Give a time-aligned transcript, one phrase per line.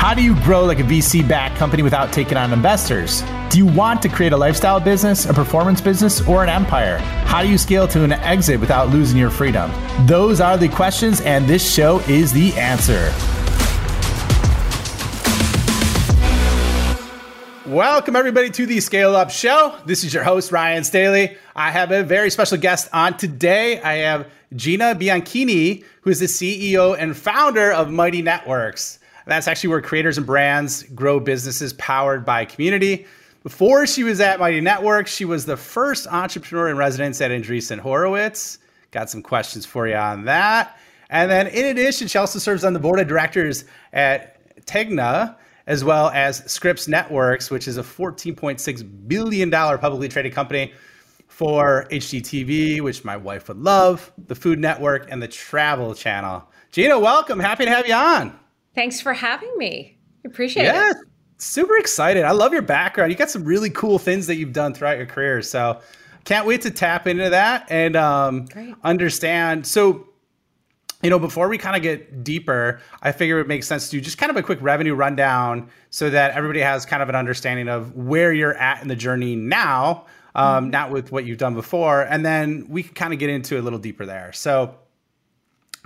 [0.00, 3.22] How do you grow like a VC backed company without taking on investors?
[3.50, 6.96] Do you want to create a lifestyle business, a performance business, or an empire?
[7.26, 9.70] How do you scale to an exit without losing your freedom?
[10.06, 13.12] Those are the questions, and this show is the answer.
[17.66, 19.76] Welcome, everybody, to the Scale Up Show.
[19.84, 21.36] This is your host, Ryan Staley.
[21.54, 23.82] I have a very special guest on today.
[23.82, 28.98] I have Gina Bianchini, who is the CEO and founder of Mighty Networks.
[29.30, 33.06] That's actually where creators and brands grow businesses powered by community.
[33.44, 37.78] Before she was at Mighty Networks, she was the first entrepreneur in residence at Andreessen
[37.78, 38.58] Horowitz.
[38.90, 40.76] Got some questions for you on that.
[41.10, 45.36] And then, in addition, she also serves on the board of directors at Tegna,
[45.68, 50.72] as well as Scripps Networks, which is a $14.6 billion publicly traded company
[51.28, 56.44] for HGTV, which my wife would love, the Food Network, and the Travel Channel.
[56.72, 57.38] Gina, welcome.
[57.38, 58.39] Happy to have you on.
[58.74, 59.98] Thanks for having me.
[60.24, 60.96] Appreciate yeah, it.
[60.96, 61.02] Yeah,
[61.38, 62.24] super excited.
[62.24, 63.10] I love your background.
[63.10, 65.42] You got some really cool things that you've done throughout your career.
[65.42, 65.80] So
[66.24, 68.46] can't wait to tap into that and um,
[68.84, 69.66] understand.
[69.66, 70.08] So,
[71.02, 74.00] you know, before we kind of get deeper, I figure it makes sense to do
[74.00, 77.68] just kind of a quick revenue rundown so that everybody has kind of an understanding
[77.68, 80.04] of where you're at in the journey now,
[80.34, 80.70] um, mm-hmm.
[80.70, 82.02] not with what you've done before.
[82.02, 84.32] And then we can kind of get into a little deeper there.
[84.32, 84.76] So,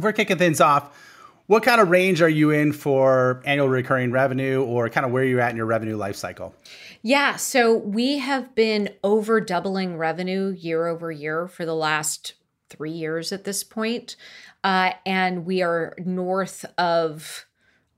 [0.00, 0.98] we're kicking things off,
[1.46, 5.24] what kind of range are you in for annual recurring revenue or kind of where
[5.24, 6.54] you're at in your revenue life cycle?
[7.02, 12.34] Yeah, so we have been over doubling revenue year over year for the last
[12.70, 14.16] three years at this point.
[14.62, 17.44] Uh, and we are north of,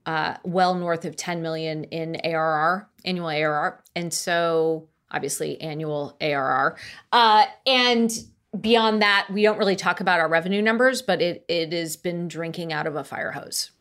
[0.05, 3.81] uh, well north of 10 million in ARR, annual ARR.
[3.95, 6.77] And so obviously annual ARR.
[7.13, 8.11] Uh, and
[8.59, 12.27] beyond that, we don't really talk about our revenue numbers, but it it has been
[12.27, 13.71] drinking out of a fire hose.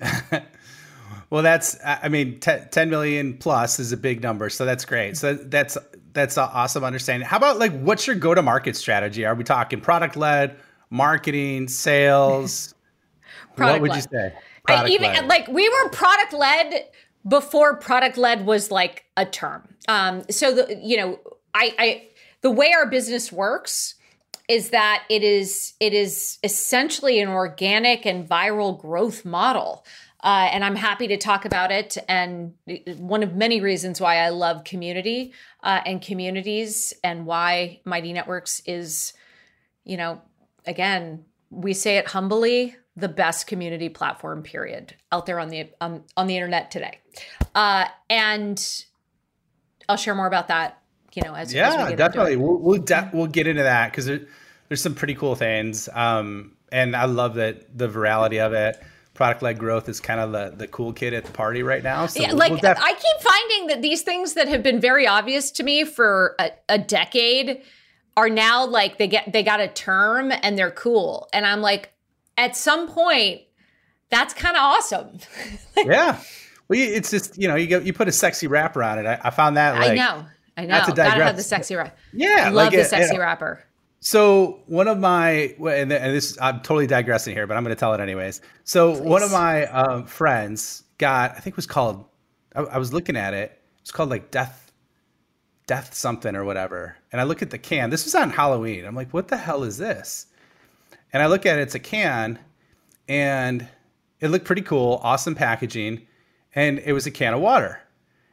[1.30, 5.16] well, that's I mean, t- 10 million plus is a big number, so that's great.
[5.16, 5.76] So that's
[6.12, 7.26] that's awesome understanding.
[7.26, 9.24] How about like what's your go to market strategy?
[9.24, 10.56] Are we talking product led,
[10.90, 12.74] marketing, sales?
[13.56, 14.32] what would you say?
[14.68, 16.86] I, even like we were product led
[17.26, 19.68] before product led was like a term.
[19.88, 21.20] Um, so the you know
[21.54, 22.08] I I
[22.42, 23.94] the way our business works
[24.50, 29.86] is that it is it is essentially an organic and viral growth model.
[30.22, 31.96] Uh, and I'm happy to talk about it.
[32.06, 32.54] And
[32.98, 38.60] one of many reasons why I love community uh, and communities, and why Mighty Networks
[38.66, 39.14] is,
[39.84, 40.20] you know,
[40.66, 46.02] again, we say it humbly, the best community platform, period, out there on the um,
[46.16, 46.98] on the internet today.
[47.54, 48.84] Uh, and
[49.88, 50.79] I'll share more about that
[51.16, 54.06] you know, as yeah, as we definitely, we'll we'll, de- we'll get into that because
[54.06, 54.20] there,
[54.68, 58.80] there's some pretty cool things, um, and I love that the virality of it.
[59.14, 62.06] Product led growth is kind of the the cool kid at the party right now.
[62.06, 64.80] So yeah, we'll, like we'll def- I keep finding that these things that have been
[64.80, 67.62] very obvious to me for a, a decade
[68.16, 71.92] are now like they get they got a term and they're cool, and I'm like,
[72.38, 73.42] at some point,
[74.10, 75.18] that's kind of awesome.
[75.76, 76.20] like, yeah.
[76.68, 79.06] Well, it's just you know you go, you put a sexy wrapper on it.
[79.06, 80.24] I, I found that like, I know
[80.60, 80.94] I know.
[80.94, 81.94] Gotta have the sexy wrapper.
[82.12, 83.64] Yeah, I love like, the sexy wrapper.
[84.00, 87.94] So one of my and this I'm totally digressing here, but I'm going to tell
[87.94, 88.40] it anyways.
[88.64, 89.02] So Please.
[89.02, 92.04] one of my um, friends got I think it was called
[92.54, 93.60] I, I, was looking at it.
[93.82, 94.72] It's called like death
[95.66, 96.96] death something or whatever.
[97.12, 97.90] And I look at the can.
[97.90, 98.84] This was on Halloween.
[98.84, 100.26] I'm like, what the hell is this?
[101.12, 101.62] And I look at it.
[101.62, 102.38] It's a can,
[103.08, 103.68] and
[104.20, 105.00] it looked pretty cool.
[105.02, 106.06] Awesome packaging,
[106.54, 107.80] and it was a can of water.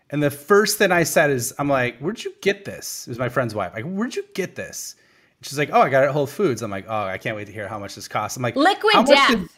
[0.09, 3.07] And the first thing I said is, I'm like, where'd you get this?
[3.07, 3.73] It was my friend's wife.
[3.73, 4.95] Like, where'd you get this?
[5.38, 6.62] And she's like, oh, I got it at Whole Foods.
[6.62, 8.38] I'm like, oh, I can't wait to hear how much this costs.
[8.38, 9.29] I'm like, Liquid Death.
[9.29, 9.50] Did...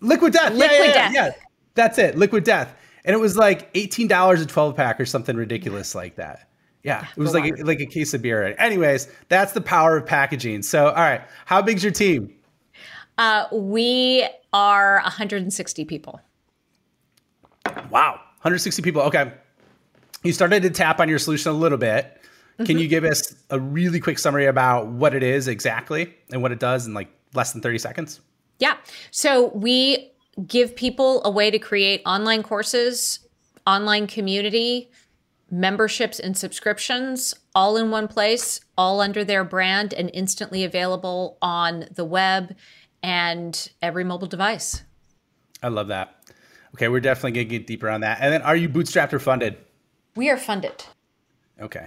[0.00, 0.52] Liquid Death.
[0.52, 1.14] Liquid yeah, yeah, Death.
[1.14, 1.32] Yeah, yeah.
[1.74, 2.16] That's it.
[2.16, 2.74] Liquid Death.
[3.04, 6.48] And it was like $18 a 12 pack or something ridiculous like that.
[6.84, 8.54] Yeah, it was like a, like a case of beer.
[8.58, 10.62] Anyways, that's the power of packaging.
[10.62, 12.32] So, all right, how big's your team?
[13.18, 16.20] Uh, we are 160 people.
[17.90, 19.02] Wow, 160 people.
[19.02, 19.32] Okay,
[20.22, 22.20] you started to tap on your solution a little bit.
[22.56, 22.78] Can mm-hmm.
[22.78, 26.58] you give us a really quick summary about what it is exactly and what it
[26.58, 28.20] does in like less than 30 seconds?
[28.58, 28.76] Yeah.
[29.12, 30.10] So we
[30.46, 33.20] give people a way to create online courses,
[33.66, 34.90] online community,
[35.50, 41.86] memberships and subscriptions all in one place, all under their brand and instantly available on
[41.94, 42.54] the web
[43.02, 44.82] and every mobile device.
[45.62, 46.14] I love that.
[46.74, 48.18] Okay, we're definitely going to get deeper on that.
[48.20, 49.56] And then are you bootstrapped or funded?
[50.18, 50.84] We are funded.
[51.60, 51.86] Okay.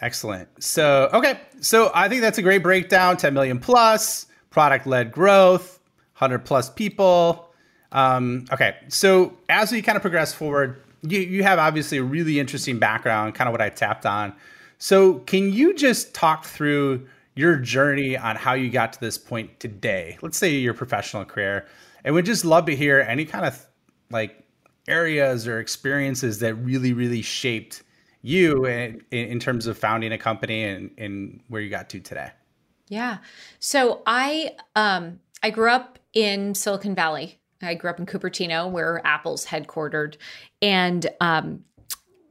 [0.00, 0.48] Excellent.
[0.62, 1.40] So, okay.
[1.60, 5.80] So I think that's a great breakdown 10 million plus, product led growth,
[6.18, 7.50] 100 plus people.
[7.90, 12.38] Um, okay, so as we kind of progress forward, you you have obviously a really
[12.38, 14.32] interesting background, kind of what I tapped on.
[14.78, 19.58] So can you just talk through your journey on how you got to this point
[19.58, 20.18] today?
[20.22, 21.66] Let's say your professional career,
[22.04, 23.66] and we'd just love to hear any kind of
[24.10, 24.43] like
[24.88, 27.82] areas or experiences that really really shaped
[28.22, 32.30] you in, in terms of founding a company and, and where you got to today.
[32.88, 33.18] Yeah.
[33.60, 37.38] So I um I grew up in Silicon Valley.
[37.60, 40.16] I grew up in Cupertino, where Apple's headquartered,
[40.62, 41.64] and um,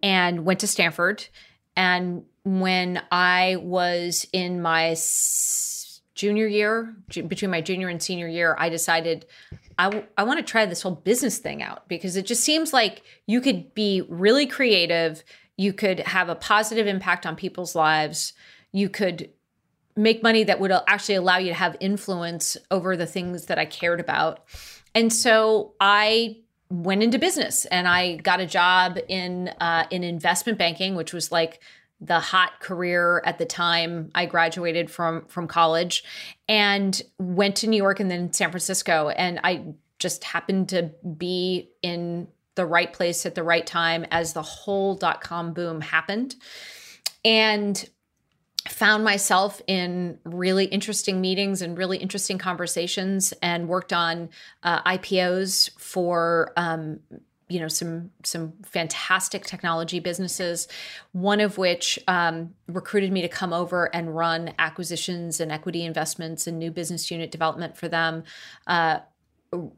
[0.01, 1.27] and went to Stanford.
[1.75, 4.95] And when I was in my
[6.15, 9.25] junior year, between my junior and senior year, I decided
[9.77, 12.73] I, w- I want to try this whole business thing out because it just seems
[12.73, 15.23] like you could be really creative,
[15.57, 18.33] you could have a positive impact on people's lives,
[18.71, 19.29] you could
[19.95, 23.65] make money that would actually allow you to have influence over the things that I
[23.65, 24.39] cared about.
[24.95, 26.37] And so I
[26.69, 31.31] went into business and I got a job in uh, in investment banking, which was
[31.31, 31.59] like
[32.01, 36.03] the hot career at the time I graduated from from college
[36.49, 39.09] and went to New York and then San Francisco.
[39.09, 44.33] And I just happened to be in the right place at the right time as
[44.33, 46.35] the whole dot com boom happened
[47.23, 47.89] and
[48.67, 54.29] found myself in really interesting meetings and really interesting conversations and worked on
[54.63, 56.99] uh, IPOs for um,
[57.53, 60.67] you know some some fantastic technology businesses
[61.11, 66.47] one of which um, recruited me to come over and run acquisitions and equity investments
[66.47, 68.23] and new business unit development for them.
[68.65, 68.99] Uh,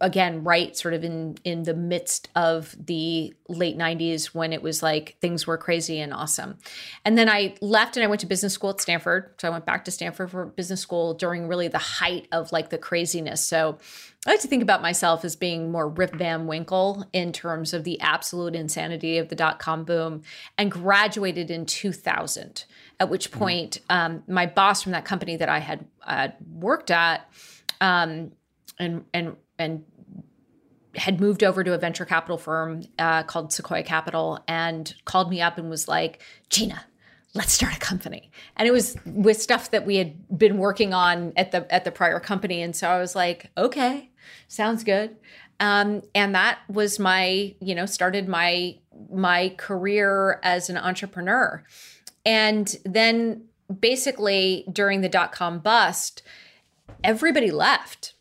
[0.01, 4.81] again right sort of in in the midst of the late 90s when it was
[4.81, 6.57] like things were crazy and awesome.
[7.03, 9.33] And then i left and i went to business school at stanford.
[9.39, 12.69] So i went back to stanford for business school during really the height of like
[12.69, 13.45] the craziness.
[13.45, 13.77] So
[14.25, 17.83] i like to think about myself as being more rip van winkle in terms of
[17.83, 20.21] the absolute insanity of the dot-com boom
[20.57, 22.65] and graduated in 2000
[22.99, 23.39] at which mm-hmm.
[23.39, 27.29] point um, my boss from that company that i had uh, worked at
[27.81, 28.31] um,
[28.79, 29.83] and and and
[30.95, 35.41] had moved over to a venture capital firm uh, called Sequoia Capital and called me
[35.41, 36.85] up and was like, Gina,
[37.33, 38.31] let's start a company.
[38.55, 41.91] And it was with stuff that we had been working on at the at the
[41.91, 42.61] prior company.
[42.61, 44.09] And so I was like, okay,
[44.47, 45.17] sounds good.
[45.59, 48.77] Um, and that was my, you know, started my
[49.11, 51.63] my career as an entrepreneur.
[52.25, 53.45] And then
[53.79, 56.23] basically during the dot com bust,
[57.03, 58.14] everybody left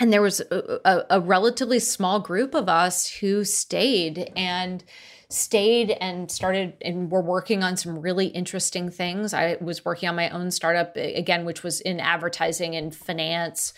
[0.00, 4.82] and there was a, a, a, relatively small group of us who stayed and
[5.28, 9.32] stayed and started and were working on some really interesting things.
[9.34, 13.74] I was working on my own startup again which was in advertising and finance.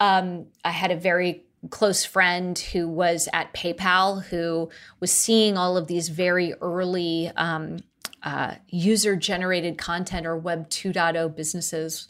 [0.00, 5.76] Um, i had a very close friend who was at paypal who was seeing all
[5.76, 7.78] of these very early um,
[8.22, 12.08] uh, user generated content or web 2.0 businesses.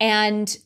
[0.00, 0.56] And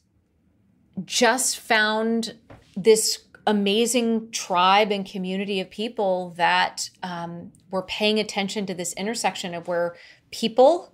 [1.04, 2.34] just found
[2.76, 9.54] this amazing tribe and community of people that um, were paying attention to this intersection
[9.54, 9.96] of where
[10.30, 10.92] people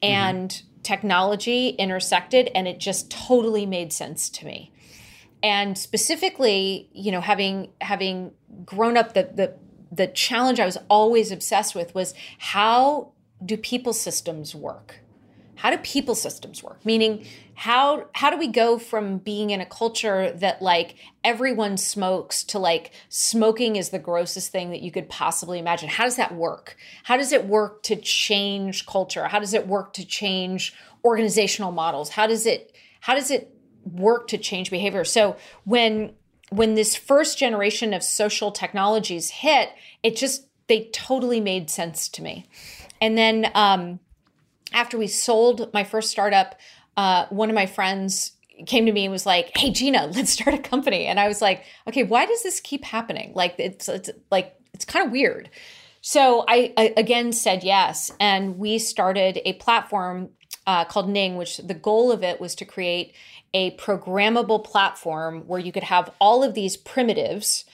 [0.00, 0.82] and mm-hmm.
[0.82, 4.72] technology intersected and it just totally made sense to me
[5.42, 8.32] and specifically you know having having
[8.64, 9.54] grown up the the
[9.90, 13.10] the challenge i was always obsessed with was how
[13.44, 15.00] do people systems work
[15.58, 16.86] how do people systems work?
[16.86, 22.44] Meaning how how do we go from being in a culture that like everyone smokes
[22.44, 25.88] to like smoking is the grossest thing that you could possibly imagine?
[25.88, 26.76] How does that work?
[27.02, 29.26] How does it work to change culture?
[29.26, 30.74] How does it work to change
[31.04, 32.10] organizational models?
[32.10, 33.52] How does it how does it
[33.84, 35.02] work to change behavior?
[35.02, 35.34] So
[35.64, 36.12] when
[36.50, 39.70] when this first generation of social technologies hit
[40.04, 42.46] it just they totally made sense to me.
[43.00, 43.98] And then um
[44.72, 46.58] after we sold my first startup,
[46.96, 48.32] uh, one of my friends
[48.66, 51.40] came to me and was like, "Hey, Gina, let's start a company." And I was
[51.40, 53.32] like, "Okay, why does this keep happening?
[53.34, 55.50] Like, it's it's like it's kind of weird."
[56.00, 60.30] So I, I, again said yes, and we started a platform
[60.66, 63.14] uh, called Ning, which the goal of it was to create
[63.54, 67.64] a programmable platform where you could have all of these primitives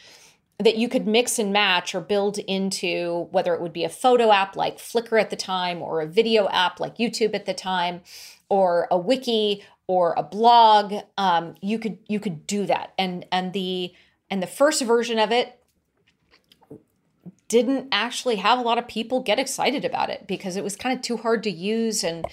[0.59, 4.31] that you could mix and match or build into whether it would be a photo
[4.31, 8.03] app like Flickr at the time or a video app like YouTube at the time
[8.49, 10.95] or a wiki or a blog.
[11.19, 12.93] Um, you could you could do that.
[12.97, 13.93] And and the
[14.31, 15.59] and the first version of it
[17.49, 20.97] didn't actually have a lot of people get excited about it because it was kind
[20.97, 22.27] of too hard to use and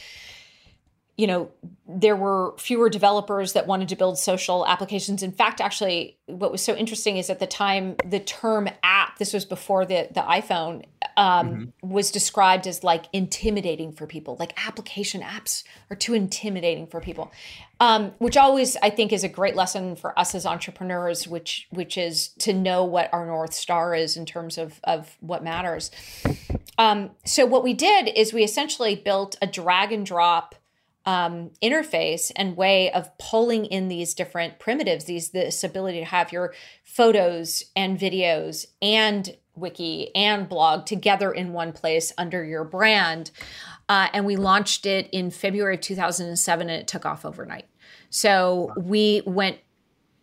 [1.17, 1.51] you know,
[1.87, 5.21] there were fewer developers that wanted to build social applications.
[5.21, 9.33] In fact, actually, what was so interesting is at the time, the term app, this
[9.33, 10.85] was before the, the iPhone,
[11.17, 11.89] um, mm-hmm.
[11.89, 14.37] was described as like intimidating for people.
[14.39, 17.31] Like application apps are too intimidating for people,
[17.79, 21.97] um, which always I think is a great lesson for us as entrepreneurs, which which
[21.97, 25.91] is to know what our north star is in terms of of what matters.
[26.77, 30.55] Um, so what we did is we essentially built a drag and drop
[31.05, 36.31] um, interface and way of pulling in these different primitives these this ability to have
[36.31, 36.53] your
[36.83, 43.31] photos and videos and wiki and blog together in one place under your brand.
[43.89, 47.65] Uh, and we launched it in february of 2007 and it took off overnight.
[48.09, 49.57] So we went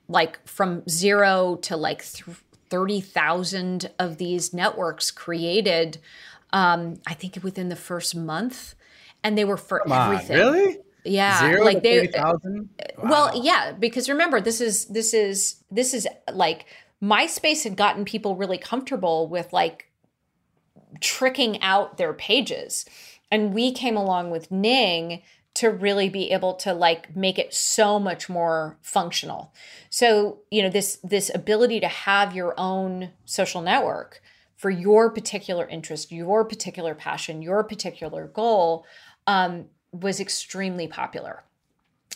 [0.09, 5.99] like from zero to like 30,000 of these networks created
[6.53, 8.75] um, i think within the first month
[9.29, 10.41] and they were for Come everything.
[10.41, 10.79] On, really?
[11.05, 12.09] Yeah, Zero like they.
[12.09, 12.65] Uh, wow.
[13.05, 16.65] Well, yeah, because remember, this is this is this is like
[17.03, 19.91] MySpace had gotten people really comfortable with like
[21.01, 22.87] tricking out their pages,
[23.31, 25.23] and we came along with Ning
[25.55, 29.53] to really be able to like make it so much more functional.
[29.91, 34.23] So, you know, this this ability to have your own social network
[34.57, 38.85] for your particular interest, your particular passion, your particular goal
[39.29, 41.45] um, was extremely popular.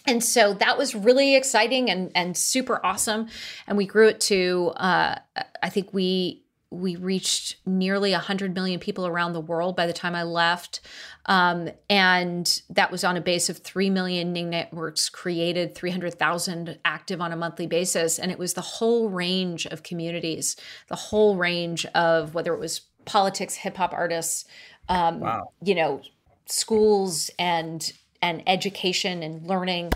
[0.06, 3.28] And so that was really exciting and, and super awesome.
[3.68, 5.16] And we grew it to, uh,
[5.62, 6.40] I think we
[6.70, 10.80] we reached nearly 100 million people around the world by the time I left.
[11.26, 17.20] Um, and that was on a base of 3 million Ning networks created, 300,000 active
[17.20, 18.18] on a monthly basis.
[18.18, 20.56] And it was the whole range of communities,
[20.88, 24.46] the whole range of whether it was politics, hip hop artists,
[24.88, 25.52] um, wow.
[25.62, 26.00] you know,
[26.46, 29.92] schools and and education and learning.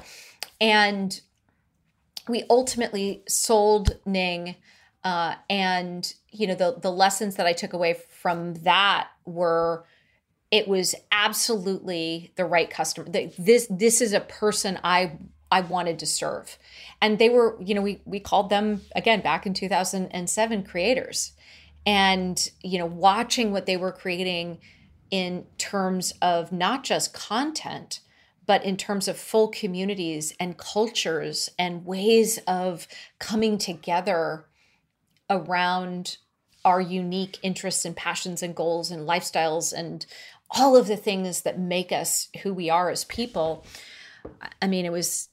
[0.61, 1.21] And
[2.29, 4.57] we ultimately sold ning
[5.05, 9.85] uh, and you know the the lessons that i took away from that were
[10.51, 13.09] it was absolutely the right customer.
[13.39, 15.13] This this is a person i
[15.51, 16.59] i wanted to serve.
[17.01, 21.33] And they were you know we we called them again back in 2007 creators.
[21.85, 24.59] And you know watching what they were creating
[25.11, 28.01] in terms of not just content,
[28.47, 32.87] but in terms of full communities and cultures and ways of
[33.19, 34.47] coming together
[35.29, 36.19] around
[36.65, 40.07] our unique interests and passions and goals and lifestyles and
[40.51, 43.65] all of the things that make us who we are as people.
[44.61, 45.29] I mean, it was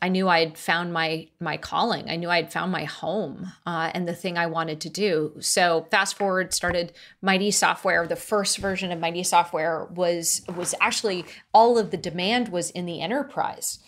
[0.00, 2.08] I knew I had found my my calling.
[2.08, 5.34] I knew I had found my home uh, and the thing I wanted to do.
[5.40, 8.06] So fast forward, started Mighty Software.
[8.06, 12.86] The first version of Mighty Software was was actually all of the demand was in
[12.86, 13.78] the enterprise,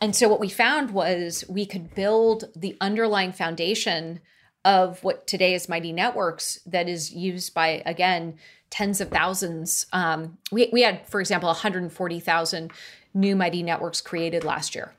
[0.00, 4.20] and so what we found was we could build the underlying foundation
[4.64, 8.38] of what today is Mighty Networks that is used by again
[8.70, 9.86] tens of thousands.
[9.92, 12.72] Um, we we had, for example, 140,000
[13.14, 14.94] new Mighty Networks created last year.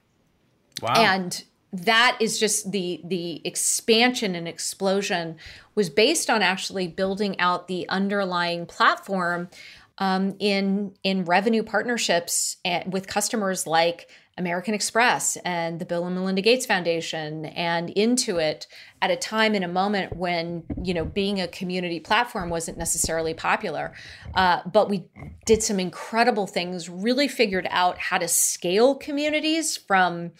[0.82, 0.94] Wow.
[0.96, 5.38] And that is just the the expansion and explosion
[5.76, 9.50] was based on actually building out the underlying platform
[9.98, 16.42] um, in in revenue partnerships with customers like American Express and the Bill and Melinda
[16.42, 18.66] Gates Foundation and Intuit
[19.02, 23.34] at a time in a moment when you know being a community platform wasn't necessarily
[23.34, 23.94] popular,
[24.34, 25.06] uh, but we
[25.46, 26.90] did some incredible things.
[26.90, 30.32] Really figured out how to scale communities from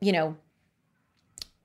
[0.00, 0.36] you know,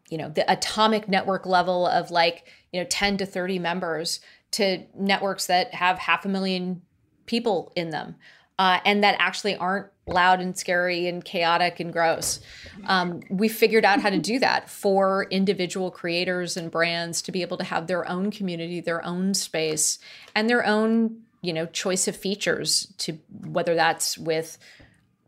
[0.09, 4.19] you know, the atomic network level of like, you know, 10 to 30 members
[4.51, 6.81] to networks that have half a million
[7.25, 8.15] people in them.
[8.59, 12.39] Uh, and that actually aren't loud and scary and chaotic and gross.
[12.85, 17.41] Um, we figured out how to do that for individual creators and brands to be
[17.41, 19.97] able to have their own community, their own space,
[20.35, 24.57] and their own you know choice of features to whether that's with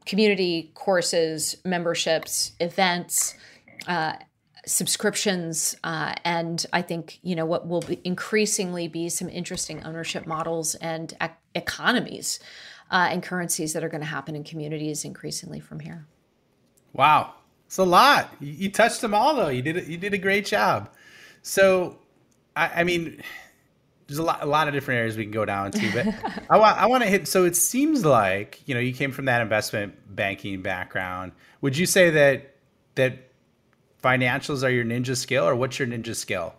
[0.06, 3.36] community courses, memberships, events,
[3.88, 4.14] uh,
[4.66, 10.26] subscriptions, uh, and I think you know what will be increasingly be some interesting ownership
[10.26, 12.40] models and ec- economies
[12.90, 16.06] uh, and currencies that are going to happen in communities increasingly from here.
[16.94, 17.34] Wow,
[17.66, 18.34] it's a lot.
[18.40, 19.50] You, you touched them all, though.
[19.50, 20.90] You did a, you did a great job.
[21.42, 21.98] So,
[22.56, 23.22] I, I mean
[24.14, 26.58] there's a lot, a lot of different areas we can go down to, but I
[26.58, 27.28] want, I want to hit.
[27.28, 31.32] So it seems like you know you came from that investment banking background.
[31.62, 32.56] Would you say that
[32.96, 33.32] that
[34.04, 36.54] financials are your ninja skill, or what's your ninja skill?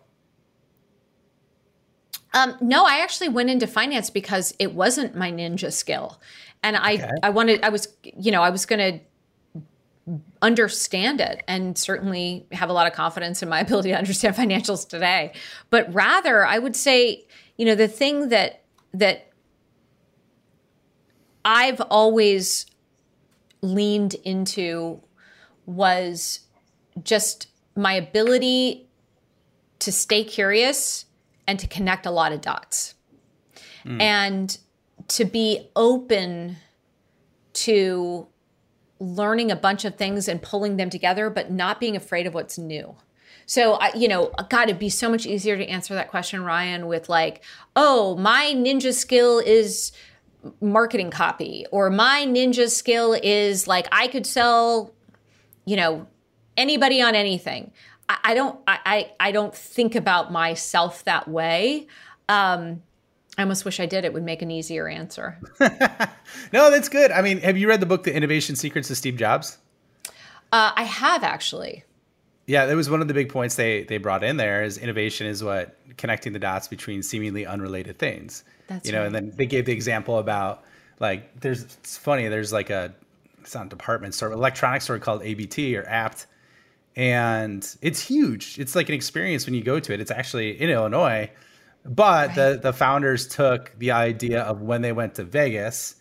[2.32, 6.20] Um, no, I actually went into finance because it wasn't my ninja skill,
[6.64, 7.10] and I okay.
[7.22, 12.68] I wanted I was you know I was going to understand it and certainly have
[12.68, 15.32] a lot of confidence in my ability to understand financials today
[15.70, 17.24] but rather i would say
[17.56, 19.30] you know the thing that that
[21.44, 22.66] i've always
[23.62, 25.00] leaned into
[25.66, 26.40] was
[27.02, 28.86] just my ability
[29.78, 31.06] to stay curious
[31.46, 32.94] and to connect a lot of dots
[33.84, 34.00] mm.
[34.00, 34.58] and
[35.08, 36.56] to be open
[37.52, 38.26] to
[38.98, 42.58] learning a bunch of things and pulling them together, but not being afraid of what's
[42.58, 42.94] new.
[43.46, 46.86] So, I, you know, God, it'd be so much easier to answer that question, Ryan,
[46.86, 47.42] with like,
[47.76, 49.92] oh, my ninja skill is
[50.60, 54.92] marketing copy, or my ninja skill is like, I could sell,
[55.64, 56.06] you know,
[56.56, 57.70] anybody on anything.
[58.08, 61.86] I, I don't, I, I don't think about myself that way.
[62.28, 62.82] Um,
[63.36, 64.04] I almost wish I did.
[64.04, 65.38] It would make an easier answer.
[65.60, 67.10] no, that's good.
[67.10, 69.58] I mean, have you read the book, The Innovation Secrets of Steve Jobs?
[70.52, 71.84] Uh, I have actually.
[72.46, 75.26] Yeah, that was one of the big points they they brought in there is innovation
[75.26, 78.44] is what connecting the dots between seemingly unrelated things.
[78.66, 79.06] That's you know, right.
[79.06, 80.64] and then they gave the example about
[81.00, 82.94] like there's it's funny, there's like a
[83.40, 86.26] it's not a department store, electronics store called ABT or APT.
[86.96, 88.58] And it's huge.
[88.60, 90.00] It's like an experience when you go to it.
[90.00, 91.30] It's actually in Illinois
[91.84, 92.34] but right.
[92.34, 95.96] the the founders took the idea of when they went to Vegas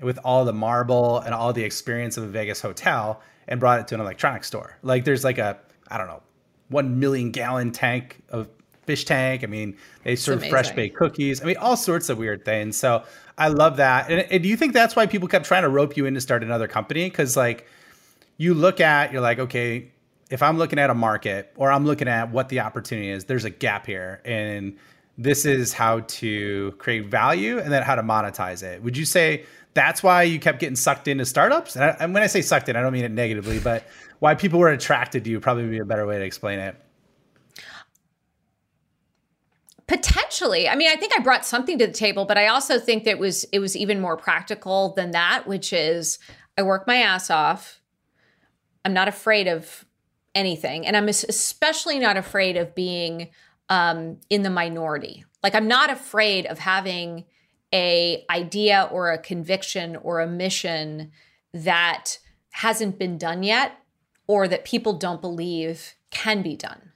[0.00, 3.88] with all the marble and all the experience of a Vegas hotel and brought it
[3.88, 4.76] to an electronics store.
[4.82, 5.58] Like there's like a
[5.90, 6.22] I don't know,
[6.68, 8.48] 1 million gallon tank of
[8.88, 9.44] fish tank.
[9.44, 11.42] I mean, they serve fresh baked cookies.
[11.42, 12.76] I mean, all sorts of weird things.
[12.76, 13.04] So
[13.36, 14.10] I love that.
[14.10, 16.20] And, and do you think that's why people kept trying to rope you in to
[16.20, 17.04] start another company?
[17.04, 17.66] Because like
[18.38, 19.90] you look at, you're like, okay,
[20.30, 23.44] if I'm looking at a market or I'm looking at what the opportunity is, there's
[23.44, 24.22] a gap here.
[24.24, 24.76] And
[25.18, 28.82] this is how to create value and then how to monetize it.
[28.82, 31.76] Would you say that's why you kept getting sucked into startups?
[31.76, 33.86] And, I, and when I say sucked in, I don't mean it negatively, but
[34.18, 36.76] why people were attracted to you probably be a better way to explain it.
[39.86, 40.68] Potentially.
[40.68, 43.12] I mean, I think I brought something to the table, but I also think that
[43.12, 46.18] it was it was even more practical than that, which is
[46.58, 47.80] I work my ass off.
[48.84, 49.86] I'm not afraid of
[50.34, 53.30] anything, and I'm especially not afraid of being
[53.70, 55.24] um, in the minority.
[55.42, 57.24] Like I'm not afraid of having
[57.72, 61.12] a idea or a conviction or a mission
[61.52, 62.18] that
[62.50, 63.78] hasn't been done yet
[64.26, 66.92] or that people don't believe can be done.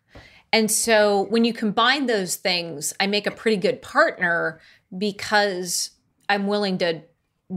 [0.52, 4.60] And so when you combine those things, I make a pretty good partner
[4.96, 5.90] because
[6.28, 7.02] I'm willing to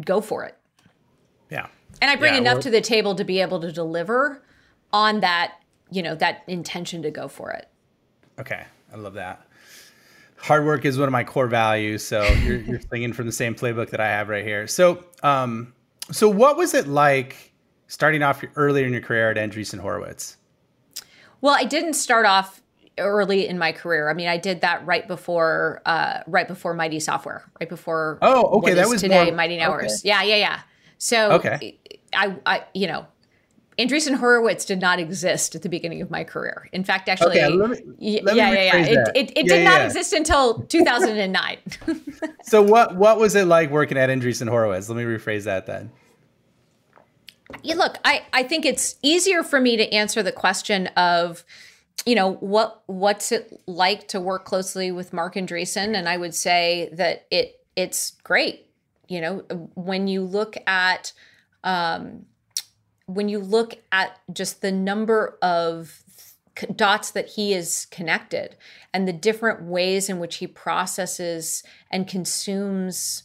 [0.04, 0.58] go for it.
[1.50, 1.68] Yeah.
[2.02, 4.42] And I bring yeah, enough to the table to be able to deliver
[4.94, 5.56] on that,
[5.92, 7.70] you know, that intention to go for it.
[8.40, 8.64] Okay.
[8.94, 9.45] I love that.
[10.46, 12.06] Hard work is one of my core values.
[12.06, 14.68] So you're, you're singing from the same playbook that I have right here.
[14.68, 15.74] So, um,
[16.12, 17.52] so what was it like
[17.88, 20.38] starting off earlier in your career at Andreessen Horowitz?
[21.42, 22.62] Well, I didn't start off
[23.00, 24.08] early in my career.
[24.08, 28.20] I mean, I did that right before, uh, right before Mighty Software, right before.
[28.22, 29.26] Oh, okay, that was today.
[29.26, 30.02] More, Mighty Hours.
[30.02, 30.10] Okay.
[30.10, 30.60] Yeah, yeah, yeah.
[31.00, 31.80] So, okay.
[32.14, 33.08] I, I, you know,
[33.78, 36.70] Andreessen Horowitz did not exist at the beginning of my career.
[36.72, 39.64] In fact, actually, okay, let me, let yeah, yeah, yeah, It, it, it yeah, did
[39.64, 39.86] yeah, not yeah.
[39.86, 41.58] exist until 2009.
[42.44, 44.88] so what what was it like working at Andreessen Horowitz?
[44.88, 45.92] Let me rephrase that then.
[47.64, 51.44] Yeah, look, I, I think it's easier for me to answer the question of,
[52.06, 55.96] you know, what what's it like to work closely with Marc Andreessen?
[55.96, 58.68] And I would say that it it's great.
[59.08, 59.38] You know,
[59.76, 61.12] when you look at
[61.64, 62.26] um,
[63.08, 66.04] when you look at just the number of
[66.76, 68.56] dots that he is connected
[68.94, 73.24] and the different ways in which he processes and consumes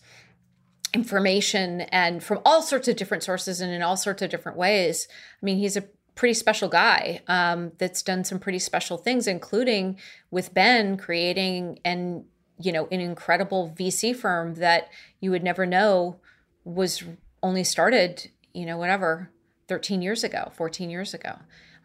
[0.93, 5.07] information and from all sorts of different sources and in all sorts of different ways.
[5.41, 5.85] I mean, he's a
[6.17, 9.99] pretty special guy um, that's done some pretty special things, including
[10.31, 12.25] with Ben creating and
[12.63, 14.89] you know an incredible VC firm that
[15.21, 16.21] you would never know
[16.65, 17.05] was
[17.43, 19.31] only started, you know, whatever
[19.71, 21.37] 13 years ago, 14 years ago.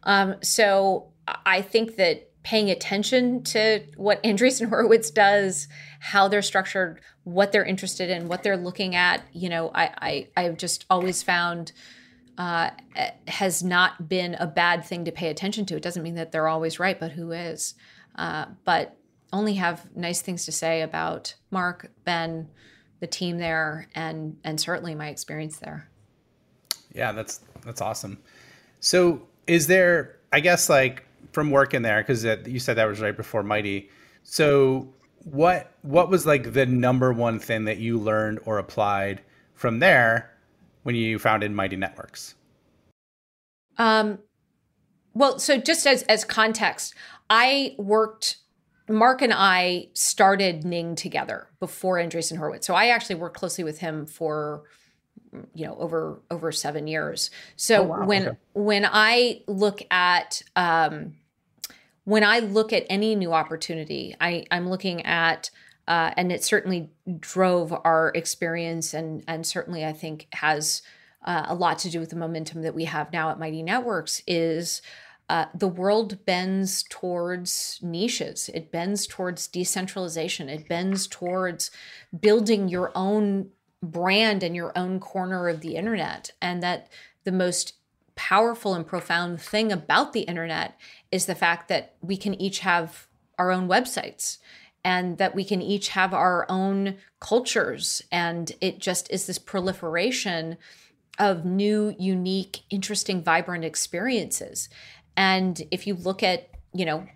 [0.06, 1.12] Um, so
[1.46, 5.68] I think that paying attention to what Andreessen Horowitz does,
[6.00, 10.28] how they're structured, what they're interested in, what they're looking at, you know, I, I
[10.36, 11.74] I've just always found
[12.40, 12.72] uh,
[13.28, 15.76] has not been a bad thing to pay attention to.
[15.76, 17.76] It doesn't mean that they're always right, but who is?
[18.16, 18.98] Uh, but
[19.32, 22.50] only have nice things to say about Marc, Ben,
[23.00, 25.88] the team there, and and certainly my experience there.
[26.96, 28.18] Yeah, that's that's awesome.
[28.80, 30.18] So, is there?
[30.32, 33.90] I guess like from working there because you said that was right before Mighty.
[34.24, 34.88] So,
[35.26, 39.22] what what was like the number one thing that you learned or applied
[39.54, 40.32] from there
[40.84, 42.36] when you founded Mighty Networks?
[43.78, 44.20] Um,
[45.14, 46.96] well, so just as as context,
[47.30, 48.38] I worked.
[48.88, 52.68] Marc and I started Ning together before Andreessen Horowitz.
[52.68, 54.62] So I actually worked closely with him for
[55.54, 57.32] you know over over seven years.
[57.56, 58.06] So oh, wow.
[58.06, 58.38] when okay.
[58.54, 61.14] when I look at um,
[62.06, 65.50] when I look at any new opportunity, I, I'm looking at
[65.88, 70.82] uh, and it certainly drove our experience and and certainly I think has
[71.24, 74.22] uh, a lot to do with the momentum that we have now at Mighty Networks
[74.28, 74.82] is
[75.28, 78.50] uh, the world bends towards niches.
[78.54, 80.50] It bends towards decentralization.
[80.50, 81.72] It bends towards
[82.18, 83.50] building your own
[83.82, 86.32] brand and your own corner of the internet.
[86.42, 86.90] And that
[87.24, 87.74] the most
[88.16, 90.80] powerful and profound thing about the internet
[91.12, 93.08] is the fact that we can each have
[93.38, 94.38] our own websites
[94.84, 98.02] and that we can each have our own cultures.
[98.12, 100.58] And it just is this proliferation
[101.18, 104.70] of new, unique, interesting, vibrant experiences.
[105.18, 107.08] And if you look at, you know,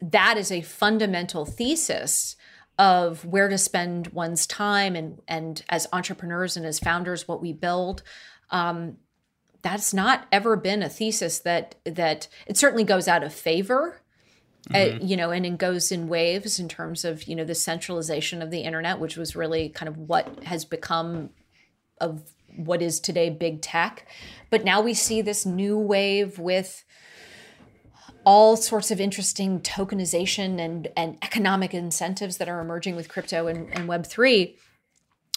[0.00, 2.36] that is a fundamental thesis
[2.78, 7.52] of where to spend one's time and and as entrepreneurs and as founders what we
[7.52, 8.02] build
[8.50, 8.96] um,
[9.62, 14.00] that's not ever been a thesis that that it certainly goes out of favor
[14.70, 14.96] uh, mm-hmm.
[14.96, 18.40] uh, you know and it goes in waves in terms of you know the centralization
[18.40, 21.30] of the internet which was really kind of what has become
[22.00, 22.22] of
[22.56, 24.06] what is today big tech.
[24.50, 26.84] But now we see this new wave with
[28.24, 33.68] all sorts of interesting tokenization and, and economic incentives that are emerging with crypto and,
[33.72, 34.56] and Web3.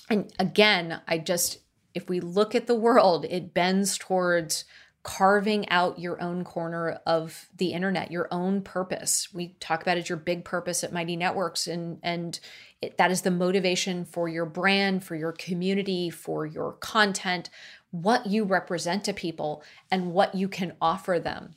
[0.09, 1.59] And again, I just,
[1.93, 4.65] if we look at the world, it bends towards
[5.05, 9.31] carving out your own corner of the internet, your own purpose.
[9.31, 12.39] We talk about it your big purpose at Mighty Networks, and and
[12.81, 17.51] it, that is the motivation for your brand, for your community, for your content,
[17.91, 21.53] what you represent to people, and what you can offer them.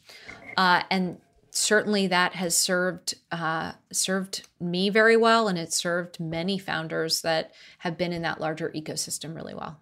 [0.58, 1.18] Uh, and
[1.52, 7.54] certainly that has served uh, served me very well, and it's served many founders that
[7.78, 9.78] have been in that larger ecosystem really well.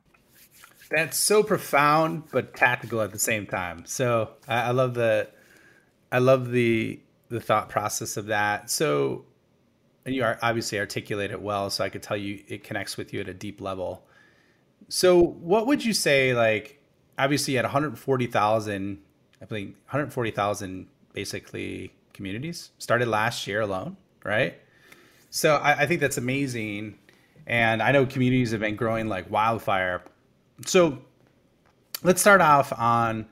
[0.91, 3.87] That's so profound but tactical at the same time.
[3.87, 5.31] So I, I love the,
[6.13, 8.71] I love the the thought process of that.
[8.71, 9.25] So,
[10.05, 13.15] and you are obviously articulate it well, so I could tell you it connects with
[13.15, 14.07] you at a deep level.
[14.91, 16.35] So, what would you say?
[16.35, 16.83] Like,
[17.19, 18.99] obviously, at 140,000,
[19.41, 24.59] I think 140,000 basically communities started last year alone, right?
[25.31, 26.99] So, I, I think that's amazing,
[27.47, 30.03] and I know communities have been growing like wildfire
[30.65, 30.99] so
[32.03, 33.27] let's start off on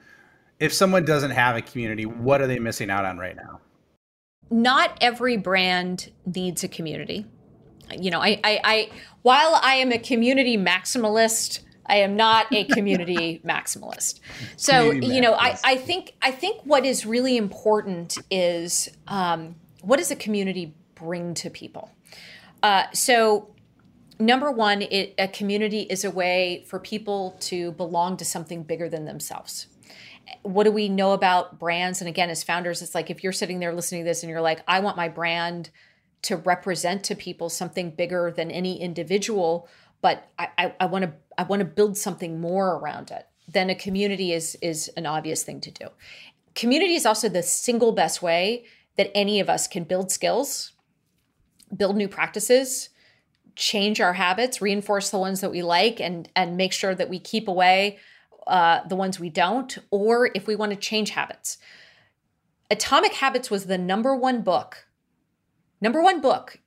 [0.59, 3.61] if someone doesn't have a community, what are they missing out on right now?
[4.51, 7.27] Not every brand needs a community.
[7.99, 8.91] You know, I, I, I
[9.23, 14.21] while I am a community maximalist, I am not a community maximalist.
[14.57, 19.57] So, community you know, I, I think I think what is really important is um,
[19.83, 21.91] what does a community bring to people?
[22.63, 23.55] Uh, so
[24.19, 28.89] number one, it, a community is a way for people to belong to something bigger
[28.89, 29.67] than themselves.
[30.43, 32.01] What do we know about brands?
[32.01, 34.41] And again, as founders, it's like if you're sitting there listening to this and you're
[34.41, 35.71] like, I want my brand
[36.23, 39.69] to represent to people something bigger than any individual,
[40.01, 43.27] but I, I want to I want to build something more around it.
[43.49, 45.89] Then a community is is an obvious thing to do.
[46.55, 48.65] Community is also the single best way
[48.97, 50.73] that any of us can build skills,
[51.77, 52.91] build new practices,
[53.57, 57.19] change our habits, reinforce the ones that we like, and and make sure that we
[57.19, 57.99] keep away
[58.47, 61.59] uh, the ones we don't, or if we want to change habits.
[62.71, 64.87] Atomic Habits was the number one book,
[65.81, 66.61] number one book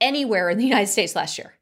[0.00, 1.54] anywhere in the United States last year.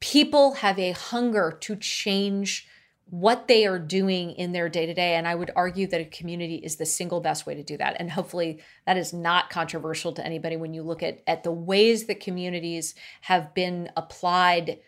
[0.00, 2.68] People have a hunger to change
[3.10, 5.14] what they are doing in their day to day.
[5.14, 7.96] And I would argue that a community is the single best way to do that.
[7.98, 12.06] And hopefully that is not controversial to anybody when you look at, at the ways
[12.06, 14.80] that communities have been applied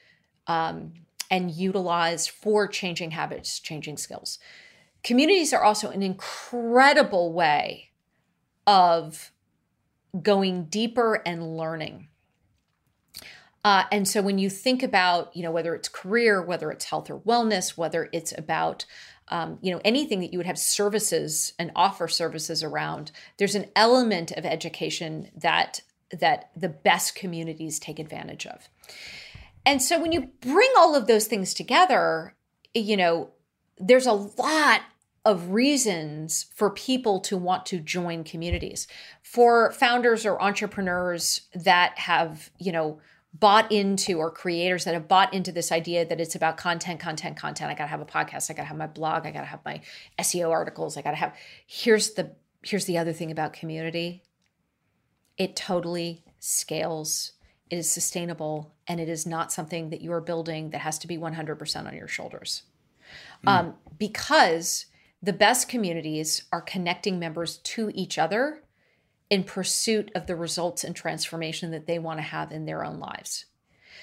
[0.47, 0.93] um,
[1.31, 4.39] and utilized for changing habits, changing skills.
[5.03, 7.91] Communities are also an incredible way
[8.67, 9.33] of
[10.21, 12.09] going deeper and learning.
[13.65, 17.11] Uh, and so when you think about, you know, whether it's career, whether it's health
[17.11, 18.87] or wellness, whether it's about,
[19.29, 23.67] um, you know, anything that you would have services and offer services around, there's an
[23.77, 25.83] element of education that
[26.19, 28.69] that the best communities take advantage of.
[29.65, 32.35] And so when you bring all of those things together,
[32.75, 33.31] you know,
[33.79, 34.81] there's a lot
[35.25, 38.89] of reasons for people to want to join communities
[39.23, 42.99] for founders or entrepreneurs that have you know
[43.33, 47.37] bought into or creators that have bought into this idea that it's about content content
[47.37, 47.71] content.
[47.71, 48.51] I gotta have a podcast.
[48.51, 49.27] I gotta have my blog.
[49.27, 49.81] I gotta have my
[50.19, 50.97] seo articles.
[50.97, 51.35] I gotta have
[51.67, 54.23] here's the here's the other thing about community.
[55.39, 57.33] It totally scales.
[57.71, 61.07] It is sustainable and it is not something that you are building that has to
[61.07, 62.65] be 100% on your shoulders.
[63.45, 63.49] Mm.
[63.49, 64.87] um, because
[65.23, 68.63] the best communities are connecting members to each other
[69.31, 72.99] in pursuit of the results and transformation that they want to have in their own
[72.99, 73.47] lives.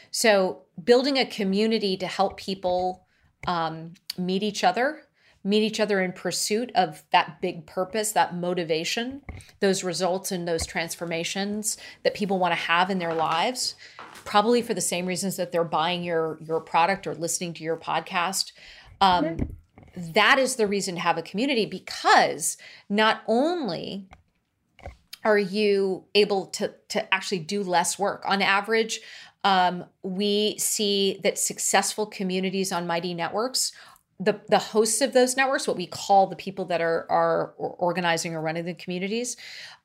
[0.10, 3.06] So, building a community to help people
[3.46, 5.04] um, meet each other,
[5.44, 9.22] meet each other in pursuit of that big purpose, that motivation,
[9.60, 13.76] those results and those transformations that people want to have in their lives,
[14.26, 17.78] probably for the same reasons that they're buying your your product or listening to your
[17.78, 18.54] podcast.
[19.02, 20.12] Um, mm-hmm.
[20.14, 22.58] that is the reason to have a community because
[22.90, 24.08] not only
[25.28, 29.02] are you able to to actually do less work on average
[29.44, 33.74] um, we see that successful communities on mighty networks
[34.22, 38.34] the the hosts of those networks what we call the people that are are organizing
[38.34, 39.36] or running the communities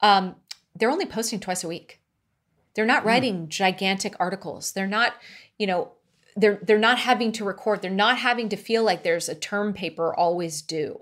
[0.01, 0.37] um,
[0.77, 2.01] they're only posting twice a week
[2.75, 3.09] they're not hmm.
[3.09, 3.49] writing mm.
[3.49, 5.15] gigantic articles they're not
[5.59, 5.91] you know
[6.37, 9.73] they're they're not having to record they're not having to feel like there's a term
[9.73, 11.01] paper always due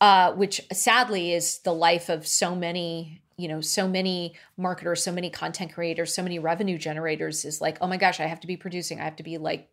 [0.00, 5.12] uh, which sadly is the life of so many you know so many marketers so
[5.12, 8.46] many content creators so many revenue generators is like oh my gosh i have to
[8.46, 9.00] be producing.
[9.00, 9.68] I have to be like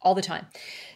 [0.00, 0.46] all the time.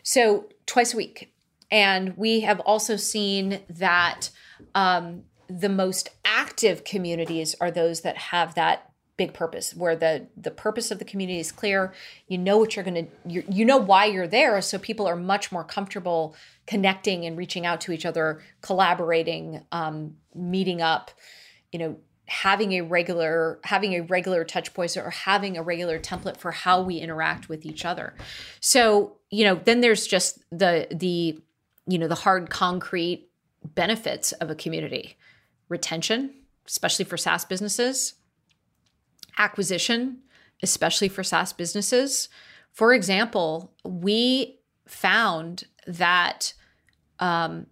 [0.02, 1.34] So twice a week.
[1.70, 4.30] And we have also seen that
[4.74, 10.50] um, the most active communities are those that have that big purpose where the the
[10.50, 11.92] purpose of the community is clear.
[12.26, 15.16] You know what you're going to you, you know why you're there so people are
[15.16, 16.34] much more comfortable
[16.66, 21.10] connecting and reaching out to each other collaborating um, meeting up
[21.70, 21.98] you know
[22.30, 26.80] having a regular having a regular touch points or having a regular template for how
[26.80, 28.14] we interact with each other.
[28.60, 31.40] So you know then there's just the the
[31.88, 33.28] you know the hard concrete
[33.74, 35.16] benefits of a community.
[35.68, 36.32] Retention
[36.66, 38.14] especially for SaaS businesses.
[39.36, 40.18] Acquisition
[40.62, 42.28] especially for SaaS businesses.
[42.72, 46.52] For example we found that
[47.18, 47.66] um,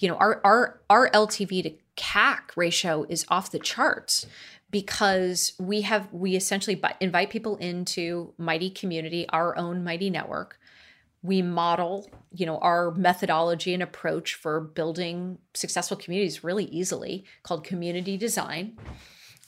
[0.00, 4.26] you know our our our LTV to CAC ratio is off the charts
[4.70, 10.58] because we have we essentially invite people into Mighty Community, our own Mighty network.
[11.22, 17.62] We model, you know, our methodology and approach for building successful communities really easily called
[17.62, 18.76] community design.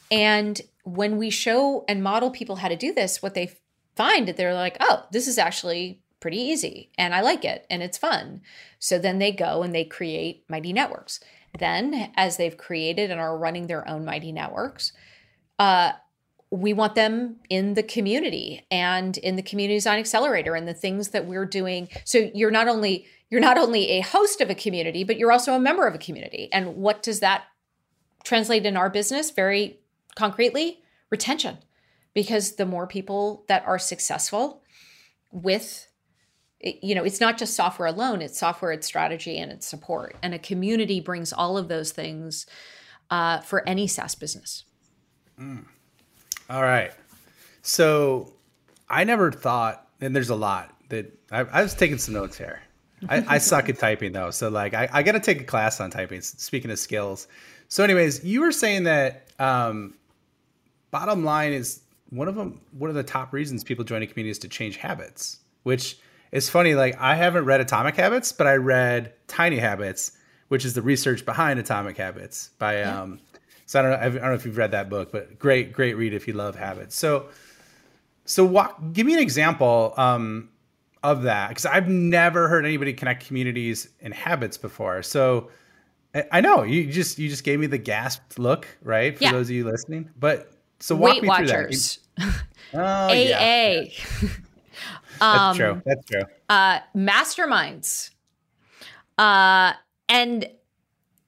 [0.08, 3.56] And when we show and model people how to do this, what they
[3.96, 7.82] find that they're like, "Oh, this is actually pretty easy and I like it and
[7.82, 8.42] it's fun."
[8.78, 11.18] So then they go and they create Mighty networks
[11.58, 14.92] then as they've created and are running their own mighty networks
[15.58, 15.92] uh,
[16.54, 21.08] we want them in the community and in the community design accelerator and the things
[21.08, 21.88] that we're doing.
[22.04, 25.54] So you're not only you're not only a host of a community but you're also
[25.54, 26.48] a member of a community.
[26.52, 27.44] And what does that
[28.22, 29.30] translate in our business?
[29.30, 29.80] Very
[30.14, 31.58] concretely retention.
[32.14, 34.62] Because the more people that are successful
[35.32, 35.88] with
[36.64, 40.16] you know, it's not just software alone, it's software, it's strategy, and it's support.
[40.22, 42.46] And a community brings all of those things
[43.10, 44.64] uh, for any SaaS business.
[45.38, 45.64] Mm.
[46.48, 46.92] All right.
[47.62, 48.32] So
[48.88, 52.60] I never thought, and there's a lot that I, I was taking some notes here.
[53.08, 54.30] I, I suck at typing though.
[54.30, 56.20] So like I, I got to take a class on typing.
[56.22, 57.28] Speaking of skills.
[57.68, 59.94] So anyways, you were saying that um,
[60.90, 64.30] bottom line is one of them, one of the top reasons people join a community
[64.30, 65.98] is to change habits, which
[66.34, 70.10] it's funny, like I haven't read Atomic Habits, but I read Tiny Habits,
[70.48, 73.02] which is the research behind Atomic Habits by yeah.
[73.02, 73.20] um
[73.66, 75.94] so I don't know I don't know if you've read that book, but great great
[75.94, 76.96] read if you love habits.
[76.96, 77.28] So
[78.24, 80.48] so walk give me an example um
[81.04, 85.04] of that because I've never heard anybody connect communities and habits before.
[85.04, 85.50] So
[86.32, 89.16] I know you just you just gave me the gasped look, right?
[89.16, 89.30] For yeah.
[89.30, 90.10] those of you listening.
[90.18, 92.00] But so walk Weight me Watchers.
[92.18, 92.42] through that.
[92.74, 93.12] oh, AA.
[93.12, 94.28] Yeah.
[95.20, 95.82] That's um, true.
[95.84, 96.22] That's true.
[96.48, 98.10] Uh, masterminds,
[99.18, 99.72] uh,
[100.08, 100.48] and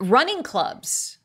[0.00, 1.18] running clubs,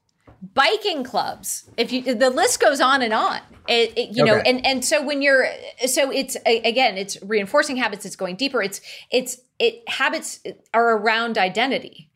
[0.53, 1.69] biking clubs.
[1.77, 3.39] If you, the list goes on and on.
[3.67, 4.31] It, it, you okay.
[4.31, 5.45] know, and and so when you're,
[5.85, 8.05] so it's again, it's reinforcing habits.
[8.05, 8.61] It's going deeper.
[8.61, 10.39] It's it's it habits
[10.73, 12.09] are around identity,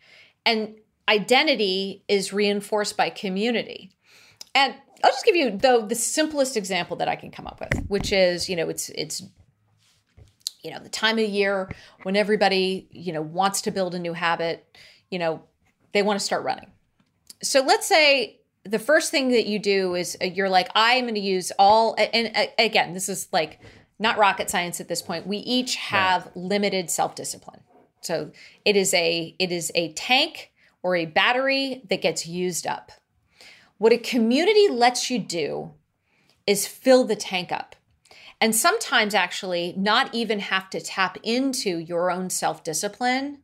[0.46, 0.76] and
[1.08, 3.92] identity is reinforced by community,
[4.54, 4.76] and.
[5.04, 8.12] I'll just give you though the simplest example that I can come up with, which
[8.12, 9.22] is, you know, it's it's
[10.66, 11.70] you know the time of year
[12.04, 14.66] when everybody you know wants to build a new habit
[15.10, 15.42] you know
[15.96, 16.68] they want to start running.
[17.42, 21.16] So let's say the first thing that you do is uh, you're like, I'm going
[21.16, 23.62] to use all, and again, this is like
[23.98, 25.26] not rocket science at this point.
[25.26, 26.36] We each have right.
[26.38, 27.62] limited self discipline.
[28.02, 28.32] So
[28.66, 30.52] it is a it is a tank
[30.84, 32.92] or a battery that gets used up.
[33.78, 35.72] What a community lets you do
[36.46, 37.76] is fill the tank up.
[38.46, 43.40] And sometimes actually not even have to tap into your own self discipline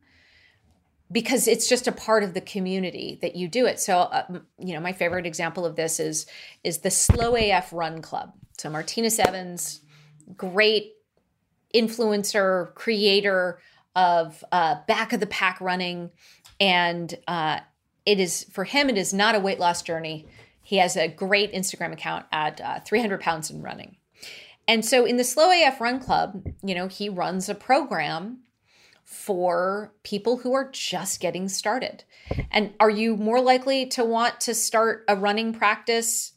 [1.10, 3.80] because it's just a part of the community that you do it.
[3.80, 6.26] So, uh, you know, my favorite example of this is
[6.62, 8.32] is the Slow AF Run Club.
[8.58, 9.80] So Martinus Evans,
[10.36, 10.92] great
[11.74, 13.58] influencer, creator
[13.96, 16.10] of uh, back of the pack running,
[16.60, 17.58] and uh,
[18.06, 18.88] it is for him.
[18.88, 20.28] It is not a weight loss journey.
[20.62, 23.96] He has a great Instagram account at uh, 300 pounds in running.
[24.72, 28.38] And so in the Slow AF Run Club, you know, he runs a program
[29.04, 32.04] for people who are just getting started.
[32.50, 36.32] And are you more likely to want to start a running practice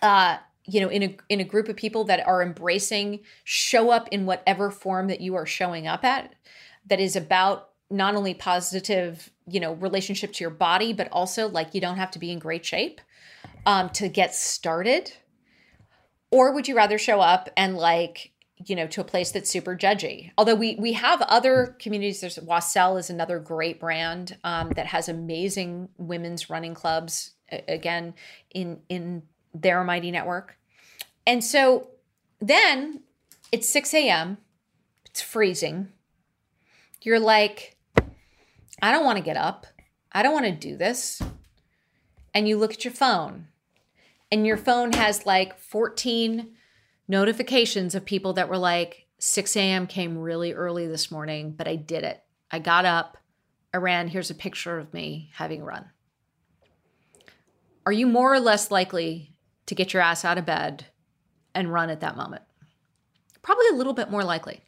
[0.00, 4.06] uh, you know in a in a group of people that are embracing show up
[4.12, 6.32] in whatever form that you are showing up at
[6.86, 11.74] that is about not only positive you know relationship to your body but also like
[11.74, 13.00] you don't have to be in great shape
[13.66, 15.12] um, to get started
[16.30, 18.32] or would you rather show up and like
[18.66, 20.30] you know to a place that's super judgy?
[20.38, 22.20] Although we we have other communities.
[22.20, 27.32] There's Oiselle is another great brand um, that has amazing women's running clubs
[27.68, 28.14] again
[28.50, 29.22] in in
[29.54, 30.56] their mighty network.
[31.26, 31.88] And so
[32.40, 33.02] then
[33.52, 34.38] it's 6 a.m
[35.10, 35.88] it's freezing.
[37.02, 37.76] You're like
[38.82, 39.66] i don't want to get up.
[40.12, 41.20] I don't want to do this.
[42.32, 43.48] And you look at your phone
[44.30, 46.54] and your phone has like 14
[47.08, 51.76] notifications of people that were like 6 a.m came really early this morning but i
[51.76, 52.22] did it.
[52.50, 53.16] I got up
[53.72, 55.86] i ran here's a picture of me having run.
[57.86, 59.32] Are you more or less likely
[59.66, 60.86] to get your ass out of bed
[61.54, 62.42] and run at that moment?
[63.42, 64.60] Probably a little bit more likely.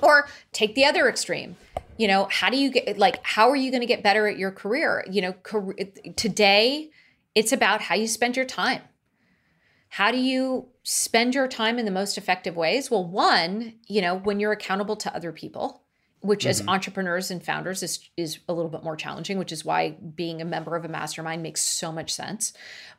[0.00, 1.56] Or take the other extreme
[1.96, 4.38] you know how do you get like how are you going to get better at
[4.38, 5.04] your career?
[5.10, 5.76] You know career,
[6.16, 6.90] today
[7.34, 8.82] it's about how you spend your time.
[9.88, 12.90] How do you spend your time in the most effective ways?
[12.90, 15.82] Well, one, you know, when you're accountable to other people,
[16.20, 16.50] which mm-hmm.
[16.50, 20.40] as entrepreneurs and founders is is a little bit more challenging, which is why being
[20.40, 22.52] a member of a mastermind makes so much sense.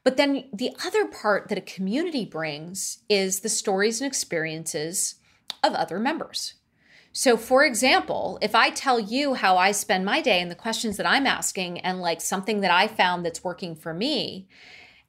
[0.03, 5.15] But then the other part that a community brings is the stories and experiences
[5.63, 6.53] of other members.
[7.17, 10.97] So, for example, if I tell you how I spend my day and the questions
[10.97, 14.49] that I'm asking, and like something that I found that's working for me,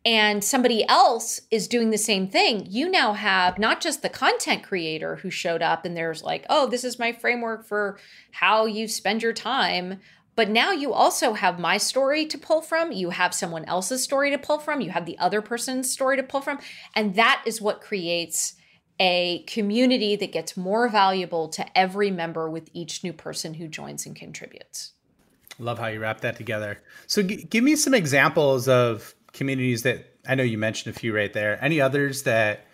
[0.04, 4.62] and somebody else is doing the same thing, you now have not just the content
[4.62, 7.98] creator who showed up and there's like, oh, this is my framework for
[8.30, 9.98] how you spend your time.
[10.36, 12.92] But now you also have my story to pull from.
[12.92, 14.80] You have someone else's story to pull from.
[14.80, 16.60] You have the other person's story to pull from.
[16.94, 18.54] And that is what creates
[18.98, 24.06] a community that gets more valuable to every member with each new person who joins
[24.06, 24.92] and contributes.
[25.58, 26.78] Love how you wrap that together.
[27.06, 31.14] So, g- give me some examples of communities that I know you mentioned a few
[31.14, 31.62] right there.
[31.62, 32.66] Any others that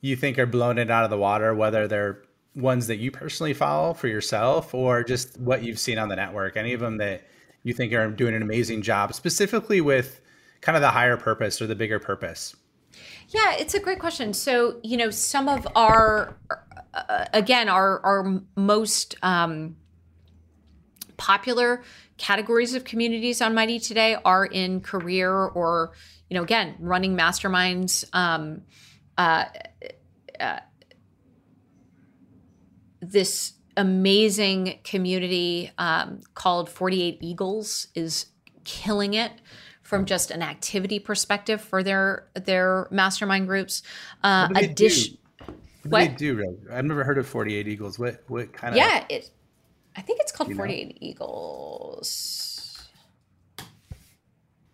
[0.00, 2.22] you think are blown it out of the water, whether they're
[2.54, 6.56] ones that you personally follow for yourself or just what you've seen on the network?
[6.56, 7.26] Any of them that
[7.62, 10.20] you think are doing an amazing job, specifically with
[10.60, 12.56] kind of the higher purpose or the bigger purpose?
[13.28, 14.32] Yeah, it's a great question.
[14.32, 16.36] So, you know, some of our,
[16.94, 19.76] uh, again, our our most um,
[21.16, 21.82] popular
[22.16, 25.92] categories of communities on Mighty today are in career or,
[26.28, 28.04] you know, again, running masterminds.
[28.14, 28.62] Um,
[29.16, 29.44] uh,
[30.38, 30.60] uh,
[33.00, 38.26] this amazing community um, called 48 Eagles is
[38.64, 39.32] killing it
[39.90, 43.82] from just an activity perspective for their their mastermind groups.
[44.22, 45.44] Uh, what do they addition, do?
[45.46, 46.02] What, what?
[46.04, 46.34] do they do?
[46.36, 46.56] Really?
[46.72, 47.98] I've never heard of Forty Eight Eagles.
[47.98, 48.76] What what kind of?
[48.76, 49.30] Yeah, it.
[49.96, 52.86] I think it's called Forty Eight Eagles.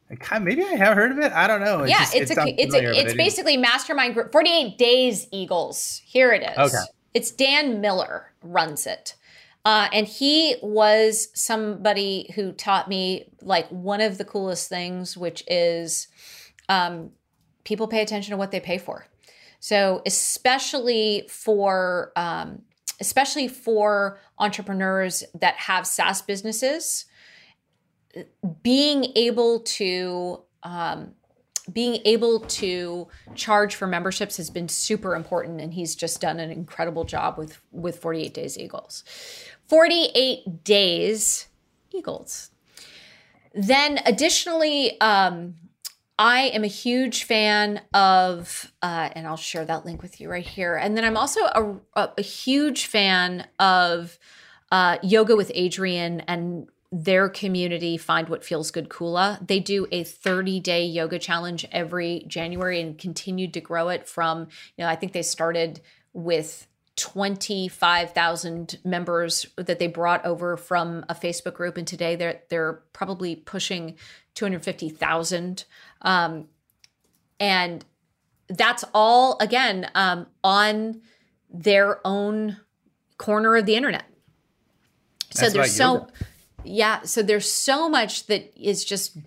[0.09, 1.33] I kind of, maybe I have heard of it.
[1.33, 1.83] I don't know.
[1.83, 4.33] It yeah, just, it's it a it's a it's basically mastermind group.
[4.33, 6.02] Forty Eight Days Eagles.
[6.05, 6.59] Here it is.
[6.59, 6.85] Okay.
[7.14, 9.14] It's Dan Miller runs it.
[9.66, 15.42] Uh, and he was somebody who taught me like one of the coolest things, which
[15.48, 16.06] is
[16.69, 17.10] um,
[17.64, 19.08] people pay attention to what they pay for.
[19.58, 22.62] So especially for um,
[23.00, 27.06] especially for entrepreneurs that have SaaS businesses,
[28.62, 31.17] being able to um,
[31.73, 36.50] being able to charge for memberships has been super important and he's just done an
[36.50, 39.02] incredible job with with 48 days eagles
[39.69, 41.48] 48 days
[41.92, 42.50] eagles.
[43.54, 45.54] then additionally, um,
[46.19, 50.46] I am a huge fan of, uh, and I'll share that link with you right
[50.46, 50.77] here.
[50.77, 54.19] And then I'm also a, a, a huge fan of
[54.73, 59.46] uh, Yoga with Adriene and their community, Find What Feels Good Kula.
[59.46, 64.48] They do a 30 day yoga challenge every January and continued to grow it from,
[64.77, 65.81] you know, I think they started
[66.12, 66.67] with
[66.97, 73.37] 25,000 members that they brought over from a Facebook group and today they're they're probably
[73.37, 73.97] pushing
[74.35, 75.65] 250,000
[76.03, 76.49] um,
[77.38, 77.85] and
[78.49, 81.03] that's all again um, on
[81.51, 82.57] their own
[83.19, 84.05] corner of the internet
[85.31, 86.13] so that's there's so yoga.
[86.65, 89.19] yeah so there's so much that is just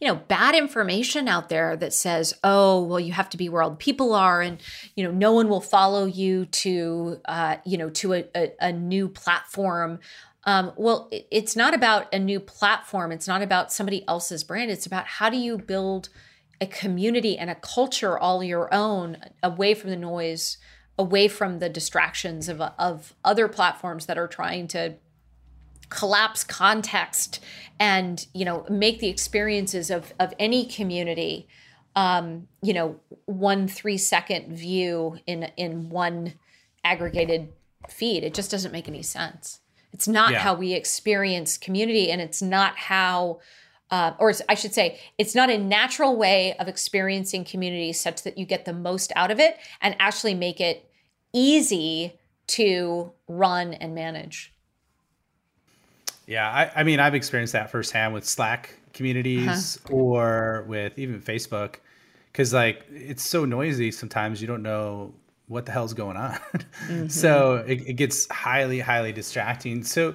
[0.00, 3.62] you know bad information out there that says oh well you have to be where
[3.62, 4.60] all the people are and
[4.96, 8.72] you know no one will follow you to uh, you know to a, a, a
[8.72, 10.00] new platform.
[10.44, 13.12] Um, well it, it's not about a new platform.
[13.12, 14.70] It's not about somebody else's brand.
[14.70, 16.08] It's about how do you build
[16.60, 20.58] a community and a culture all your own away from the noise
[20.98, 24.94] away from the distractions of, of other platforms that are trying to
[25.92, 27.40] collapse context
[27.78, 31.46] and you know make the experiences of of any community
[31.94, 36.32] um you know one three second view in in one
[36.84, 37.48] aggregated
[37.88, 39.60] feed it just doesn't make any sense
[39.92, 40.38] it's not yeah.
[40.38, 43.38] how we experience community and it's not how
[43.90, 48.38] uh, or I should say, it's not a natural way of experiencing community such that
[48.38, 50.90] you get the most out of it and actually make it
[51.34, 54.54] easy to run and manage.
[56.32, 59.94] Yeah, I, I mean, I've experienced that firsthand with Slack communities uh-huh.
[59.94, 61.76] or with even Facebook,
[62.32, 65.12] because like it's so noisy sometimes you don't know
[65.48, 66.38] what the hell's going on.
[66.88, 67.08] Mm-hmm.
[67.08, 69.84] so it, it gets highly, highly distracting.
[69.84, 70.14] So,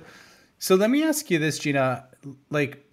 [0.58, 2.08] so let me ask you this, Gina.
[2.50, 2.92] Like,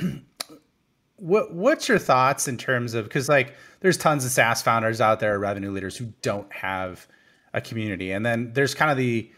[1.16, 5.18] what what's your thoughts in terms of because like there's tons of SaaS founders out
[5.18, 7.08] there, revenue leaders who don't have
[7.54, 9.32] a community, and then there's kind of the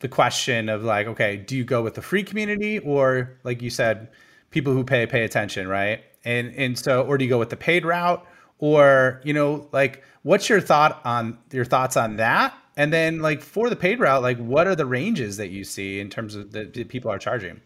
[0.00, 3.70] the question of like, okay, do you go with the free community or like you
[3.70, 4.08] said,
[4.50, 6.02] people who pay pay attention, right?
[6.24, 8.26] And and so or do you go with the paid route
[8.58, 12.54] or you know like what's your thought on your thoughts on that?
[12.76, 16.00] And then like for the paid route, like what are the ranges that you see
[16.00, 17.60] in terms of the people are charging?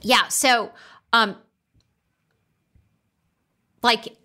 [0.00, 0.70] Yeah, so
[1.12, 1.36] um
[3.82, 4.16] like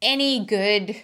[0.00, 0.96] any good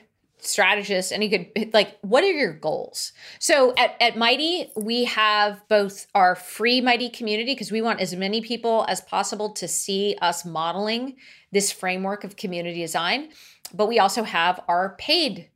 [0.47, 3.12] strategist any good like what are your goals?
[3.38, 8.14] So at, at mighty we have both our free mighty community because we want as
[8.14, 11.16] many people as possible to see us modeling
[11.53, 13.30] this framework of community design
[13.72, 15.51] but we also have our paid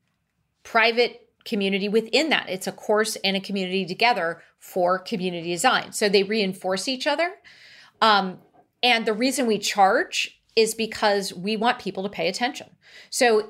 [0.63, 2.49] private community within that.
[2.49, 5.93] It's a course and a community together for community design.
[5.93, 7.31] So they reinforce each other.
[8.03, 8.39] Um,
[8.83, 12.69] and the reason we charge is because we want people to pay attention.
[13.09, 13.49] So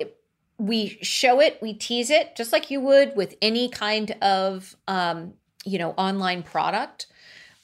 [0.59, 5.33] we show it, we tease it, just like you would with any kind of um,
[5.65, 7.07] you know online product.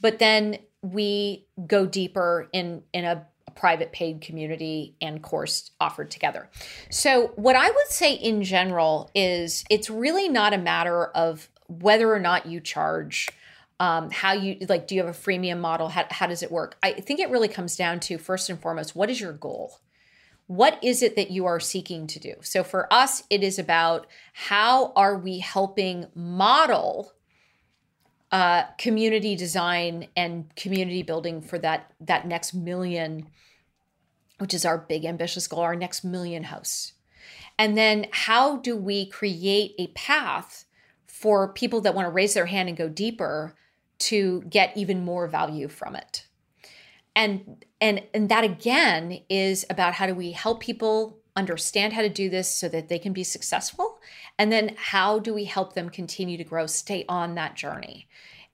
[0.02, 6.50] But then we go deeper in in a, private paid community and course offered together.
[6.90, 12.14] So what I would say in general is it's really not a matter of whether
[12.14, 13.30] or not you charge
[13.80, 16.78] um, how you like do you have a freemium model how, how does it work
[16.82, 19.80] i think it really comes down to first and foremost what is your goal
[20.48, 22.36] what is it that you are seeking to do?
[22.42, 27.14] So for us, it is about how are we helping model
[28.32, 33.28] uh, community design and community building for that that next million,
[34.40, 36.94] which is our big ambitious goal, our next million house.
[37.58, 40.66] And then how do we create a path
[41.08, 43.56] for people that want to raise their hand and go deeper
[43.98, 46.25] to get even more value from it?
[47.16, 52.10] And and and that again is about how do we help people understand how to
[52.10, 54.00] do this so that they can be successful?
[54.38, 58.08] And then how do we help them continue to grow stay on that journey?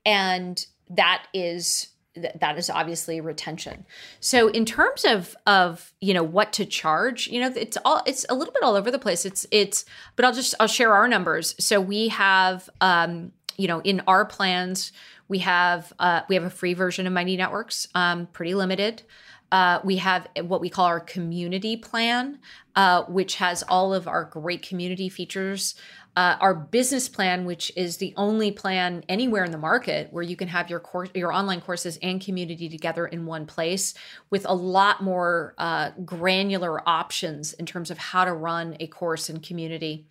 [0.05, 3.85] And that is that is obviously retention.
[4.19, 8.25] So in terms of of you know what to charge you know it's all it's
[8.29, 9.25] a little bit all over the place.
[9.25, 9.85] It's it's
[10.15, 11.55] but i'll just i'll share our numbers.
[11.59, 13.31] So we have um
[13.61, 14.91] you know in our plans
[15.31, 19.03] we have uh, we have a free version of Mighty Networks, um, pretty limited.
[19.49, 22.39] Uh, we have what we call our community plan,
[22.75, 25.75] uh, which has all of our great community features.
[26.17, 30.35] Uh, our business plan, which is the only plan anywhere in the market where you
[30.35, 33.93] can have your course, your online courses and community together in one place,
[34.29, 39.29] with a lot more uh, granular options in terms of how to run a course
[39.29, 40.05] and community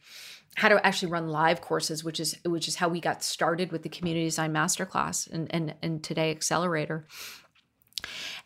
[0.57, 3.82] how to actually run live courses, which is which is how we got started with
[3.82, 7.07] the community design masterclass and and and today accelerator.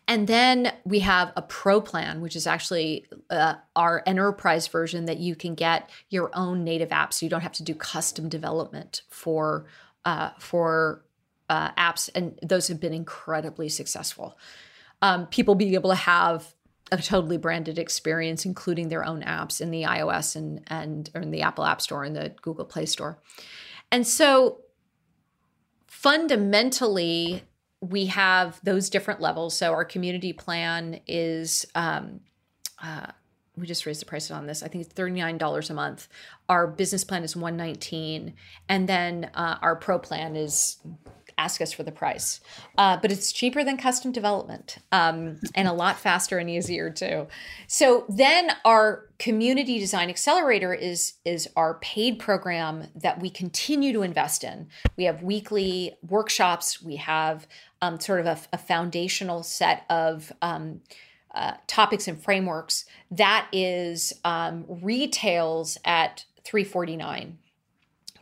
[0.07, 5.17] And then we have a pro plan, which is actually uh, our enterprise version that
[5.17, 9.01] you can get your own native app, so you don't have to do custom development
[9.09, 9.65] for
[10.03, 11.03] uh, for
[11.49, 14.37] uh, apps, and those have been incredibly successful.
[15.01, 16.54] Um, people being able to have
[16.91, 21.31] a totally branded experience, including their own apps in the iOS and and or in
[21.31, 23.19] the Apple App Store and the Google Play Store.
[23.91, 24.61] And so
[25.87, 27.43] fundamentally,
[27.81, 29.57] we have those different levels.
[29.57, 32.21] So our community plan is um,
[32.81, 33.07] uh,
[33.57, 34.63] we just raised the price on this.
[34.63, 36.07] I think it's $39 a month.
[36.49, 38.33] Our business plan is 119
[38.67, 40.77] and then uh, our pro plan is
[41.37, 42.39] ask us for the price.
[42.77, 47.27] Uh, but it's cheaper than custom development um, and a lot faster and easier too.
[47.67, 54.01] So then our community design accelerator is is our paid program that we continue to
[54.01, 54.67] invest in.
[54.97, 56.81] We have weekly workshops.
[56.81, 57.47] We have
[57.81, 60.81] um, sort of a, a, foundational set of um,
[61.33, 67.37] uh, topics and frameworks that is um, retails at 349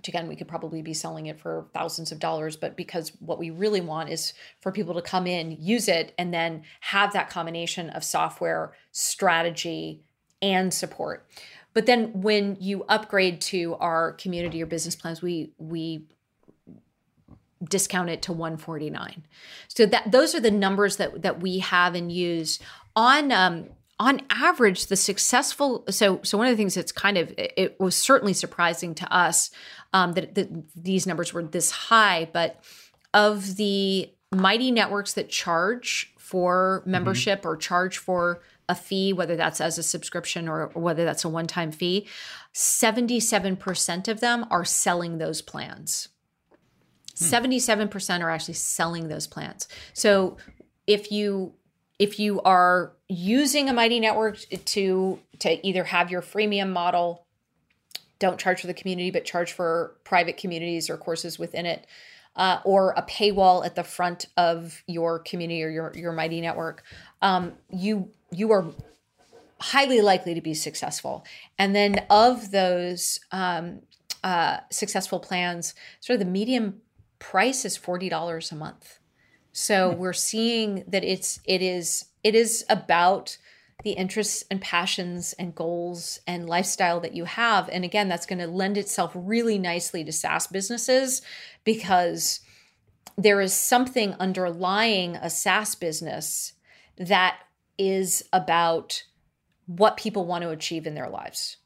[0.04, 3.40] which again we could probably be selling it for thousands of dollars but because what
[3.40, 7.30] we really want is for people to come in use it and then have that
[7.30, 10.04] combination of software strategy
[10.42, 11.26] and support.
[11.74, 16.06] But then when you upgrade to our community or business plans we we
[17.70, 19.26] discount it to 149
[19.70, 22.60] so that those are the numbers that that we have and use.
[22.94, 23.70] On um
[24.00, 27.96] on average the successful so so one of the things that's kind of it was
[27.96, 29.52] certainly surprising to us
[29.94, 32.64] um, that, that these numbers were this high, but
[33.14, 36.92] of the mighty networks that charge for mm-hmm.
[36.92, 37.50] membership mm-hmm.
[37.50, 41.30] or charge for a fee, whether that's as a subscription or, or whether that's a
[41.30, 42.08] one time fee,
[42.54, 46.10] 77% of them are selling those plans.
[47.20, 47.26] Hmm.
[47.26, 49.68] 77% are actually selling those plans.
[49.94, 50.38] So
[50.88, 51.54] if you
[52.00, 57.26] if you are using a mighty network to to either have your freemium model
[58.20, 61.86] don't charge for the community, but charge for private communities or courses within it,
[62.38, 66.84] uh, or a paywall at the front of your community or your your mighty network,
[67.22, 68.66] um, you you are
[69.60, 71.26] highly likely to be successful.
[71.60, 73.82] And then of those um,
[74.24, 76.82] uh, successful plans, sort of the medium
[77.20, 79.00] price is forty dollars a month.
[79.54, 83.38] So we're seeing that it's it is it is about
[83.84, 87.70] the interests and passions and goals and lifestyle that you have.
[87.70, 91.22] And again, that's going to lend itself really nicely to SaaS businesses
[91.64, 92.40] because
[93.18, 96.54] there is something underlying a SaaS business
[96.98, 97.40] that
[97.78, 99.04] is about
[99.66, 101.58] what people want to achieve in their lives.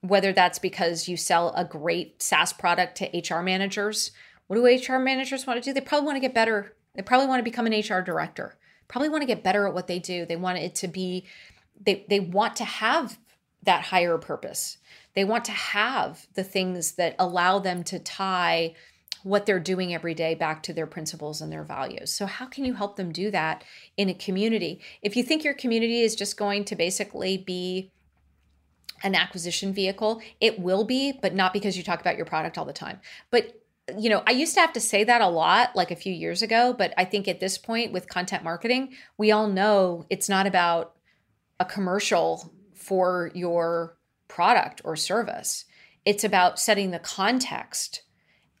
[0.00, 4.10] Whether that's because you sell a great SaaS product to HR managers.
[4.52, 5.72] What do HR managers want to do?
[5.72, 6.74] They probably want to get better.
[6.94, 8.56] They probably want to become an HR director
[8.92, 10.26] probably want to get better at what they do.
[10.26, 11.24] They want it to be,
[11.80, 13.18] they, they want to have
[13.62, 14.76] that higher purpose.
[15.14, 18.74] They want to have the things that allow them to tie
[19.22, 22.12] what they're doing every day back to their principles and their values.
[22.12, 23.64] So, how can you help them do that
[23.96, 24.80] in a community?
[25.00, 27.92] If you think your community is just going to basically be
[29.04, 32.64] an acquisition vehicle, it will be, but not because you talk about your product all
[32.64, 33.00] the time.
[33.30, 33.61] But
[33.98, 36.42] you know, I used to have to say that a lot like a few years
[36.42, 40.46] ago, but I think at this point with content marketing, we all know it's not
[40.46, 40.94] about
[41.58, 43.96] a commercial for your
[44.28, 45.64] product or service.
[46.04, 48.02] It's about setting the context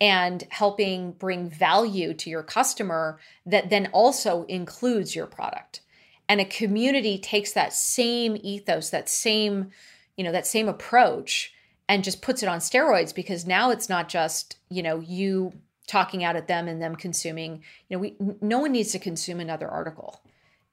[0.00, 5.80] and helping bring value to your customer that then also includes your product.
[6.28, 9.70] And a community takes that same ethos, that same,
[10.16, 11.52] you know, that same approach
[11.92, 15.52] and just puts it on steroids because now it's not just you know you
[15.86, 19.40] talking out at them and them consuming you know we no one needs to consume
[19.40, 20.22] another article.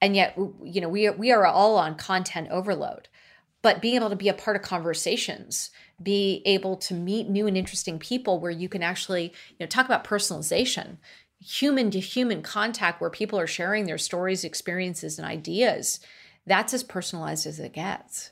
[0.00, 3.08] And yet you know we are, we are all on content overload.
[3.60, 5.70] But being able to be a part of conversations
[6.02, 9.84] be able to meet new and interesting people where you can actually you know talk
[9.84, 10.96] about personalization
[11.38, 16.00] human to human contact where people are sharing their stories experiences and ideas
[16.46, 18.30] that's as personalized as it gets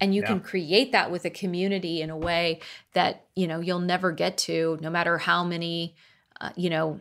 [0.00, 0.28] and you yeah.
[0.28, 2.60] can create that with a community in a way
[2.92, 5.94] that you know you'll never get to no matter how many
[6.40, 7.00] uh, you know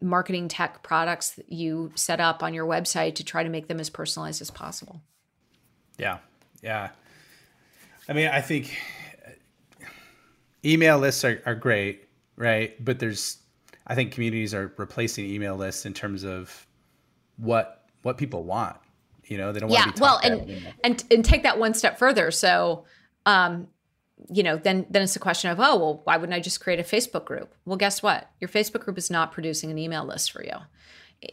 [0.00, 3.80] marketing tech products that you set up on your website to try to make them
[3.80, 5.00] as personalized as possible.
[5.98, 6.18] Yeah.
[6.62, 6.90] Yeah.
[8.08, 8.74] I mean i think
[10.64, 12.82] email lists are, are great right?
[12.82, 13.38] But there's
[13.86, 16.66] i think communities are replacing email lists in terms of
[17.36, 18.76] what what people want
[19.30, 21.74] you know, they don't yeah, want to be well, and, and and take that one
[21.74, 22.30] step further.
[22.30, 22.84] So,
[23.26, 23.68] um,
[24.30, 26.80] you know, then then it's a question of, oh, well, why wouldn't I just create
[26.80, 27.54] a Facebook group?
[27.64, 28.30] Well, guess what?
[28.40, 30.56] Your Facebook group is not producing an email list for you.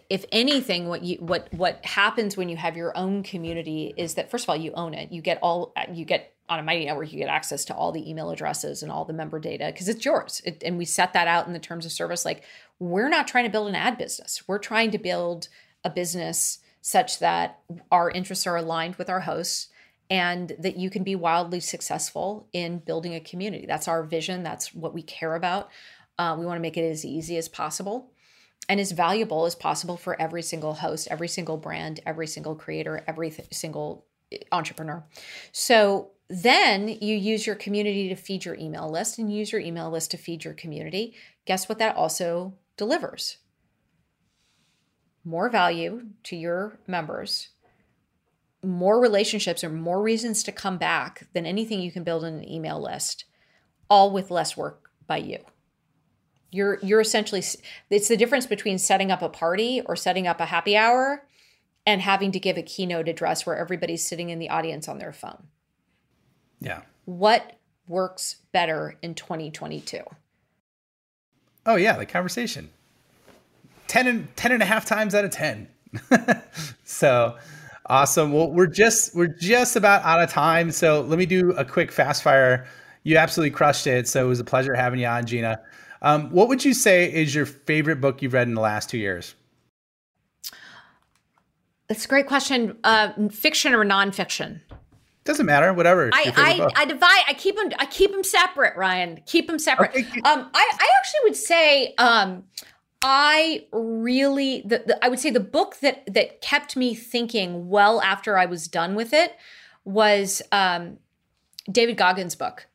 [0.09, 4.31] if anything, what you what what happens when you have your own community is that
[4.31, 5.11] first of all you own it.
[5.11, 8.07] You get all you get on a Mighty Network, you get access to all the
[8.07, 10.41] email addresses and all the member data because it's yours.
[10.45, 12.25] It, and we set that out in the terms of service.
[12.25, 12.43] Like
[12.79, 14.43] we're not trying to build an ad business.
[14.47, 15.49] We're trying to build
[15.83, 17.61] a business such that
[17.91, 19.69] our interests are aligned with our hosts
[20.07, 23.65] and that you can be wildly successful in building a community.
[23.65, 24.43] That's our vision.
[24.43, 25.71] That's what we care about.
[26.19, 28.11] Uh, we want to make it as easy as possible
[28.69, 33.03] and as valuable as possible for every single host, every single brand, every single creator,
[33.07, 35.03] every th- single eh, entrepreneur.
[35.51, 39.89] So then you use your community to feed your email list and use your email
[39.89, 41.15] list to feed your community.
[41.47, 43.38] Guess what that also delivers?
[45.26, 47.49] More value to your members,
[48.63, 52.49] more relationships, or more reasons to come back than anything you can build in an
[52.49, 53.26] email list,
[53.89, 55.39] all with less work by you.
[56.51, 57.43] You're you're essentially
[57.89, 61.23] it's the difference between setting up a party or setting up a happy hour
[61.86, 65.13] and having to give a keynote address where everybody's sitting in the audience on their
[65.13, 65.47] phone.
[66.59, 66.82] Yeah.
[67.05, 67.57] What
[67.88, 70.01] works better in 2022?
[71.65, 72.69] Oh yeah, the conversation.
[73.88, 75.67] 10 and 10 and a half times out of 10.
[76.83, 77.38] so
[77.88, 78.33] awesome.
[78.33, 80.71] Well, we're just we're just about out of time.
[80.71, 82.65] So let me do a quick fast fire.
[83.03, 84.07] You absolutely crushed it.
[84.07, 85.61] So it was a pleasure having you on, Gina.
[86.01, 88.97] Um, what would you say is your favorite book you've read in the last two
[88.97, 89.36] years?
[91.88, 92.77] That's a great question.
[92.83, 94.59] Uh, fiction or nonfiction?
[95.23, 95.73] Doesn't matter.
[95.73, 96.11] Whatever.
[96.13, 97.23] I I, I, divide.
[97.27, 97.71] I keep them.
[97.79, 98.77] I keep them separate.
[98.77, 99.89] Ryan, keep them separate.
[99.89, 100.01] Okay.
[100.01, 102.43] Um, I I actually would say um,
[103.08, 108.01] I really the, the, I would say the book that that kept me thinking well
[108.01, 109.36] after I was done with it
[109.84, 110.97] was um,
[111.72, 112.66] David Goggins' book.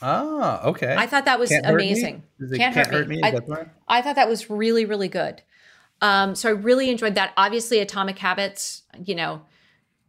[0.00, 0.94] Oh, okay.
[0.96, 2.22] I thought that was can't amazing.
[2.38, 3.16] Hurt can't, can't, hurt, me.
[3.16, 3.22] me?
[3.24, 3.40] I,
[3.88, 5.42] I, thought that was really, really good.
[6.00, 7.32] Um, so I really enjoyed that.
[7.36, 9.42] Obviously, Atomic Habits, you know,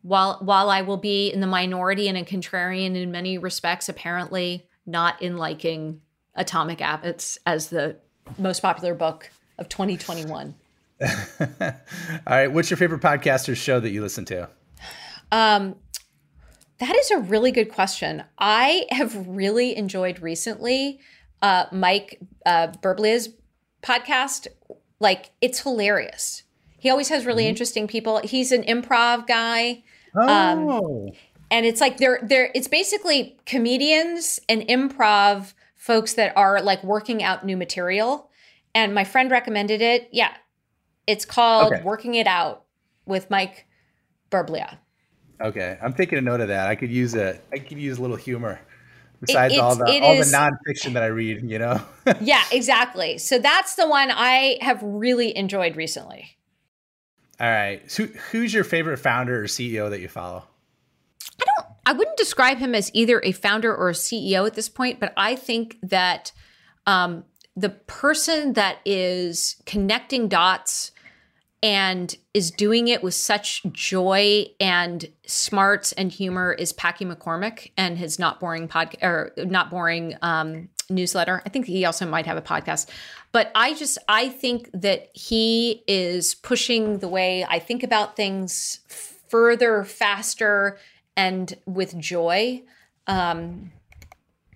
[0.03, 4.67] while while I will be in the minority and a contrarian in many respects, apparently
[4.85, 6.01] not in liking
[6.35, 7.97] Atomic Habits as the
[8.37, 10.55] most popular book of 2021.
[11.01, 11.07] All
[12.27, 12.47] right.
[12.47, 14.49] What's your favorite podcaster show that you listen to?
[15.31, 15.75] Um,
[16.79, 18.23] that is a really good question.
[18.37, 20.99] I have really enjoyed recently
[21.41, 23.29] uh, Mike uh, Birbiglia's
[23.81, 24.47] podcast.
[24.99, 26.43] Like, it's hilarious.
[26.79, 27.49] He always has really mm-hmm.
[27.49, 28.19] interesting people.
[28.23, 29.83] He's an improv guy.
[30.15, 30.29] Um,
[30.69, 31.07] oh.
[31.07, 31.13] Um,
[31.53, 35.53] and it's like they're they're it's basically comedians and improv
[35.83, 38.29] folks that are like working out new material.
[38.73, 40.07] And my friend recommended it.
[40.13, 40.33] Yeah.
[41.07, 41.83] It's called okay.
[41.83, 42.63] Working It Out
[43.05, 43.67] with Mike
[44.31, 44.77] Birbiglia.
[45.41, 46.67] Okay, I'm taking a note of that.
[46.67, 48.61] I could use a I could use a little humor
[49.19, 51.43] besides all the all is, the nonfiction that I read.
[51.43, 51.81] You know.
[52.21, 53.17] yeah, exactly.
[53.17, 56.37] So that's the one I have really enjoyed recently.
[57.41, 57.91] All right.
[57.91, 60.45] So who's your favorite founder or CEO that you follow?
[61.85, 65.13] I wouldn't describe him as either a founder or a CEO at this point, but
[65.17, 66.31] I think that
[66.85, 67.25] um,
[67.55, 70.91] the person that is connecting dots
[71.61, 77.97] and is doing it with such joy and smarts and humor is Packy McCormick and
[77.97, 81.41] his not boring podcast or not boring um, newsletter.
[81.45, 82.89] I think he also might have a podcast,
[83.31, 88.79] but I just I think that he is pushing the way I think about things
[89.29, 90.77] further, faster,
[91.15, 92.63] and with joy.
[93.07, 93.71] Um,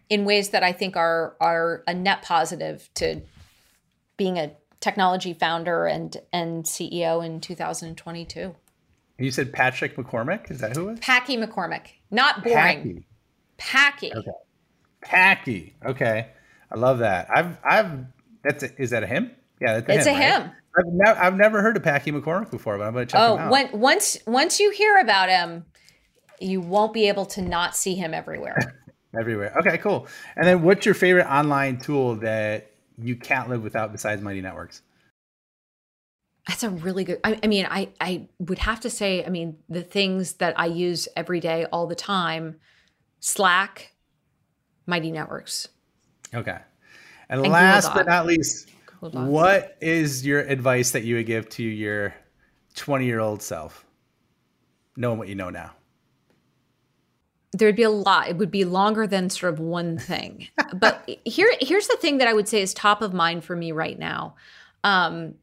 [0.10, 3.22] in ways that I think are are a net positive to
[4.16, 8.56] being a technology founder and and CEO in 2022.
[9.20, 10.52] You said Patrick McCormick.
[10.52, 11.00] Is that who it was?
[11.00, 11.88] Packy McCormick.
[12.12, 13.04] Not boring.
[13.58, 14.12] Packy.
[14.12, 14.14] Packy.
[14.14, 14.32] Okay.
[15.02, 15.76] Packy.
[15.86, 16.28] Okay.
[16.72, 17.28] I love that.
[17.34, 18.06] I've I've
[18.44, 19.32] that's a, is that a him?
[19.60, 20.42] Yeah, that's a it's him, a right?
[20.42, 20.52] him.
[20.78, 23.36] I've, ne- I've never heard of Packy McCormick before, but I'm going to check oh,
[23.36, 23.52] him out.
[23.52, 25.66] When, once once you hear about him,
[26.40, 28.58] you won't be able to not see him everywhere.
[29.18, 29.54] everywhere.
[29.60, 30.08] Okay, cool.
[30.36, 34.82] And then, what's your favorite online tool that you can't live without besides Mighty Networks?
[36.48, 37.20] That's a really good.
[37.24, 40.68] I, I, mean, I I would have to say, I mean, the things that I
[40.68, 42.58] use every day, all the time,
[43.20, 43.94] Slack,
[44.86, 45.68] Mighty Networks.
[46.34, 46.58] Okay,
[47.30, 48.70] and, and last but not least,
[49.00, 52.14] what is your advice that you would give to your
[52.76, 53.86] twenty-year-old self,
[54.96, 55.74] knowing what you know now?
[57.58, 58.30] There'd be a lot.
[58.30, 60.48] It would be longer than sort of one thing.
[60.74, 63.72] but here, here's the thing that I would say is top of mind for me
[63.72, 64.36] right now.
[64.84, 65.36] Um,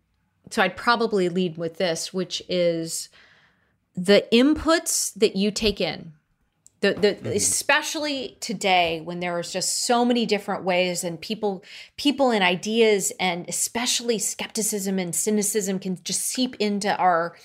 [0.51, 3.09] so I'd probably lead with this, which is
[3.97, 6.13] the inputs that you take in
[6.81, 7.27] The, the, mm-hmm.
[7.29, 11.63] especially today when there is just so many different ways and people
[11.97, 17.37] people and ideas and especially skepticism and cynicism can just seep into our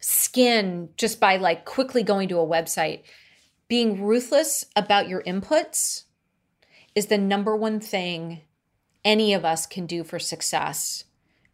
[0.00, 3.00] skin just by like quickly going to a website
[3.68, 6.04] being ruthless about your inputs
[6.94, 8.40] is the number one thing
[9.04, 11.04] any of us can do for success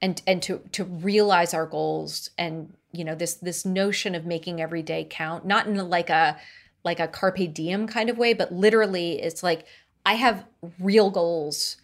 [0.01, 4.61] and and to to realize our goals and you know this this notion of making
[4.61, 6.37] every day count not in like a
[6.85, 9.67] like a carpe diem kind of way but literally it's like
[10.07, 10.45] i have
[10.79, 11.77] real goals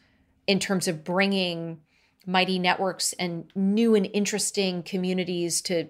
[0.47, 1.81] in terms of bringing
[2.27, 5.89] mighty networks and new and interesting communities to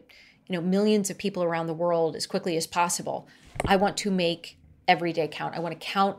[0.49, 3.28] you know millions of people around the world as quickly as possible
[3.64, 5.54] I want to make every day count.
[5.54, 6.18] I want to count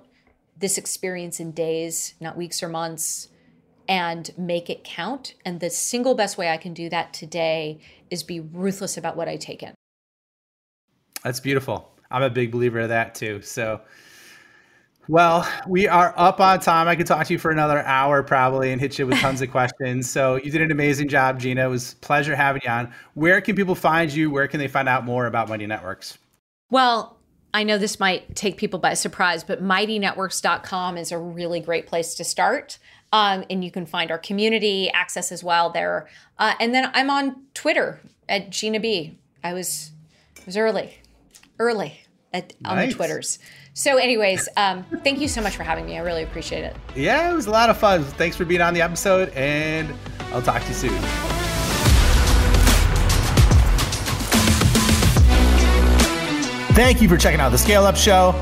[0.57, 3.29] this experience in days, not weeks or months,
[3.87, 5.35] and make it count.
[5.45, 7.79] And the single best way I can do that today
[8.09, 9.73] is be ruthless about what I take in.
[11.23, 11.91] That's beautiful.
[12.09, 13.41] I'm a big believer of that too.
[13.41, 13.81] So,
[15.09, 16.87] well, we are up on time.
[16.87, 19.51] I could talk to you for another hour probably and hit you with tons of
[19.51, 20.09] questions.
[20.09, 21.65] So you did an amazing job, Gina.
[21.65, 22.93] It was pleasure having you on.
[23.13, 24.29] Where can people find you?
[24.29, 26.17] Where can they find out more about Mighty Networks?
[26.69, 27.16] Well,
[27.57, 32.13] I know this might take people by surprise, but mightynetworks.com is a really great place
[32.13, 32.77] to start.
[33.11, 36.07] Um, and you can find our community access as well there.
[36.37, 37.99] Uh, and then I'm on Twitter
[38.29, 39.17] at Gina B.
[39.43, 39.89] I was
[40.45, 40.99] was early,
[41.57, 41.99] early
[42.31, 42.71] at, nice.
[42.71, 43.39] on the Twitters.
[43.73, 45.97] So, anyways, um, thank you so much for having me.
[45.97, 46.75] I really appreciate it.
[46.95, 48.03] Yeah, it was a lot of fun.
[48.03, 49.91] Thanks for being on the episode, and
[50.31, 51.36] I'll talk to you soon.
[56.77, 58.35] Thank you for checking out the Scale Up Show.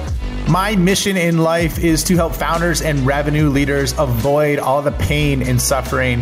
[0.49, 5.41] My mission in life is to help founders and revenue leaders avoid all the pain
[5.41, 6.21] and suffering